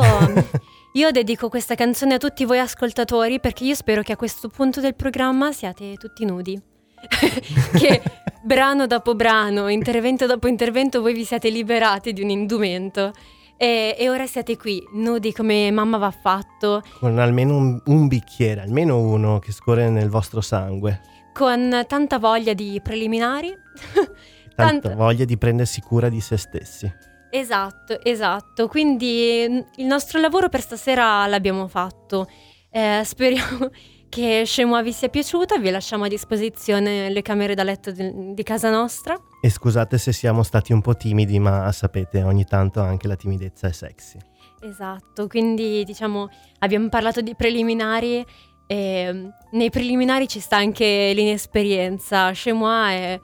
io 0.93 1.11
dedico 1.11 1.49
questa 1.49 1.75
canzone 1.75 2.15
a 2.15 2.19
tutti 2.19 2.45
voi 2.45 2.59
ascoltatori 2.59 3.41
perché 3.41 3.65
io 3.65 3.75
spero 3.75 4.03
che 4.03 4.13
a 4.13 4.17
questo 4.17 4.49
punto 4.49 4.83
del 4.83 4.95
programma 4.95 5.53
siate 5.53 5.95
tutti 5.95 6.27
nudi. 6.27 6.61
che 7.79 8.03
brano 8.43 8.87
dopo 8.87 9.15
brano, 9.15 9.69
intervento 9.69 10.27
dopo 10.27 10.49
intervento, 10.49 11.01
voi 11.01 11.15
vi 11.15 11.25
siate 11.25 11.49
liberati 11.49 12.13
di 12.13 12.21
un 12.21 12.29
indumento. 12.29 13.13
E, 13.61 13.97
e 13.99 14.09
ora 14.09 14.25
siete 14.27 14.57
qui, 14.57 14.83
nudi 14.93 15.33
come 15.33 15.71
mamma 15.73 15.99
va 15.99 16.13
fatto, 16.13 16.83
Con 17.01 17.19
almeno 17.19 17.57
un, 17.57 17.83
un 17.87 18.07
bicchiere, 18.07 18.61
almeno 18.61 19.01
uno 19.01 19.41
che 19.41 19.51
scorre 19.51 19.91
nel 19.91 20.09
vostro 20.09 20.41
sangue. 20.41 21.01
con 21.35 21.85
tanta 21.89 22.19
voglia 22.19 22.53
di 22.55 22.81
preliminari. 22.83 23.53
Tanta 24.55 24.95
voglia 24.97 25.25
di 25.25 25.37
prendersi 25.39 25.81
cura 25.81 26.09
di 26.09 26.21
se 26.21 26.37
stessi. 26.37 26.93
Esatto, 27.31 28.03
esatto. 28.03 28.67
Quindi 28.67 29.47
mm, 29.49 29.59
il 29.77 29.87
nostro 29.87 30.19
lavoro 30.19 30.49
per 30.49 30.61
stasera 30.63 31.27
l'abbiamo 31.27 31.69
fatto. 31.69 32.29
Eh, 32.71 33.03
speriamo 33.07 33.71
che 34.09 34.43
Scemua 34.45 34.83
vi 34.83 34.93
sia 34.93 35.09
piaciuta. 35.09 35.59
Vi 35.59 35.71
lasciamo 35.71 36.05
a 36.05 36.09
disposizione 36.09 37.09
le 37.09 37.23
camere 37.23 37.55
da 37.55 37.63
letto 37.63 37.93
di, 37.93 38.35
di 38.35 38.43
casa 38.43 38.71
nostra. 38.71 39.17
E 39.41 39.51
scusate 39.51 39.99
se 39.99 40.13
siamo 40.13 40.43
stati 40.43 40.73
un 40.73 40.81
po' 40.81 40.97
timidi, 40.97 41.39
ma 41.39 41.71
sapete, 41.71 42.23
ogni 42.23 42.45
tanto 42.45 42.81
anche 42.81 43.07
la 43.07 43.15
timidezza 43.15 43.69
è 43.69 43.73
sexy. 43.73 44.19
Esatto, 44.61 45.29
quindi 45.29 45.85
diciamo 45.85 46.29
abbiamo 46.59 46.89
parlato 46.89 47.21
di 47.21 47.37
preliminari 47.37 48.27
e 48.67 49.31
nei 49.53 49.71
preliminari 49.71 50.27
ci 50.27 50.41
sta 50.41 50.57
anche 50.57 51.13
l'inesperienza. 51.15 52.33
Scemua 52.33 52.91
è, 52.91 53.21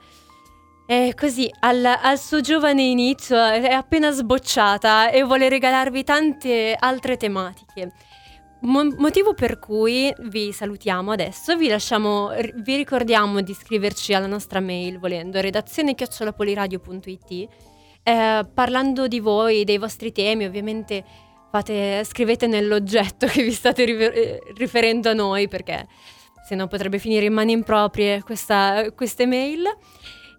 è 0.85 1.11
così, 1.13 1.51
al, 1.59 1.83
al 1.83 2.17
suo 2.17 2.39
giovane 2.39 2.83
inizio 2.83 3.37
è 3.37 3.73
appena 3.73 4.11
sbocciata 4.11 5.11
e 5.11 5.23
vuole 5.23 5.49
regalarvi 5.49 6.03
tante 6.05 6.75
altre 6.79 7.17
tematiche. 7.17 7.91
Mo- 8.61 8.95
motivo 8.97 9.33
per 9.33 9.59
cui 9.59 10.13
vi 10.21 10.51
salutiamo 10.51 11.11
adesso, 11.11 11.55
vi 11.55 11.67
lasciamo, 11.67 12.31
vi 12.55 12.75
ricordiamo 12.75 13.41
di 13.41 13.51
iscriverci 13.51 14.13
alla 14.13 14.27
nostra 14.27 14.59
mail 14.59 14.97
volendo, 14.97 15.39
redazione 15.39 15.93
chiocciolapoliradio.it 15.93 17.49
eh, 18.07 18.45
parlando 18.53 19.07
di 19.07 19.19
voi, 19.19 19.63
dei 19.63 19.79
vostri 19.79 20.11
temi, 20.11 20.45
ovviamente 20.45 21.03
fate, 21.49 22.03
scrivete 22.03 22.45
nell'oggetto 22.45 23.25
che 23.27 23.41
vi 23.41 23.51
state 23.51 23.83
river- 23.83 24.15
eh, 24.15 24.39
riferendo 24.57 25.09
a 25.09 25.13
noi 25.13 25.47
perché 25.47 25.87
se 26.47 26.53
no 26.53 26.67
potrebbe 26.67 26.99
finire 26.99 27.25
in 27.25 27.33
mani 27.33 27.53
improprie 27.53 28.21
questa, 28.21 28.91
queste 28.93 29.25
mail. 29.25 29.63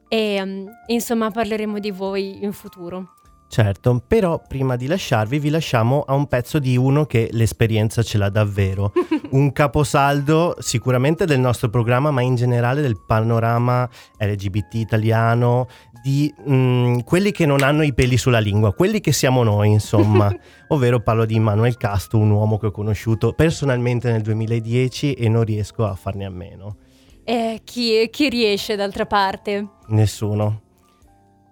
e 0.08 0.44
mm, 0.44 0.68
insomma 0.86 1.32
parleremo 1.32 1.80
di 1.80 1.90
voi 1.90 2.44
in 2.44 2.52
futuro. 2.52 3.14
Certo, 3.48 4.02
però 4.06 4.42
prima 4.46 4.76
di 4.76 4.86
lasciarvi 4.86 5.38
vi 5.38 5.50
lasciamo 5.50 6.02
a 6.06 6.14
un 6.14 6.26
pezzo 6.26 6.58
di 6.58 6.76
uno 6.76 7.06
che 7.06 7.28
l'esperienza 7.32 8.02
ce 8.02 8.18
l'ha 8.18 8.28
davvero. 8.28 8.92
un 9.30 9.52
caposaldo 9.52 10.56
sicuramente 10.58 11.24
del 11.26 11.38
nostro 11.38 11.68
programma, 11.68 12.10
ma 12.10 12.22
in 12.22 12.34
generale 12.34 12.82
del 12.82 13.00
panorama 13.06 13.88
LGBT 14.18 14.74
italiano, 14.74 15.68
di 16.02 16.32
mm, 16.48 16.98
quelli 17.00 17.32
che 17.32 17.46
non 17.46 17.62
hanno 17.62 17.82
i 17.82 17.94
peli 17.94 18.16
sulla 18.16 18.40
lingua, 18.40 18.74
quelli 18.74 19.00
che 19.00 19.12
siamo 19.12 19.42
noi, 19.42 19.70
insomma. 19.70 20.30
Ovvero 20.68 21.00
parlo 21.00 21.24
di 21.24 21.38
Manuel 21.38 21.76
Casto, 21.76 22.18
un 22.18 22.30
uomo 22.30 22.58
che 22.58 22.66
ho 22.66 22.70
conosciuto 22.72 23.32
personalmente 23.32 24.10
nel 24.10 24.22
2010 24.22 25.14
e 25.14 25.28
non 25.28 25.44
riesco 25.44 25.84
a 25.84 25.94
farne 25.94 26.24
a 26.24 26.30
meno. 26.30 26.76
E 27.24 27.60
chi, 27.64 28.08
chi 28.10 28.28
riesce 28.28 28.76
d'altra 28.76 29.06
parte? 29.06 29.68
Nessuno. 29.88 30.62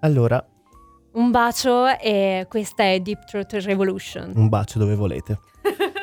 Allora, 0.00 0.44
Un 1.14 1.30
bacio 1.30 1.86
e 1.98 2.46
questa 2.48 2.82
è 2.84 2.98
Deep 2.98 3.24
Throat 3.26 3.52
Revolution. 3.52 4.32
un 4.34 4.48
bacio 4.48 4.80
dove 4.80 4.96
volete. 4.96 5.38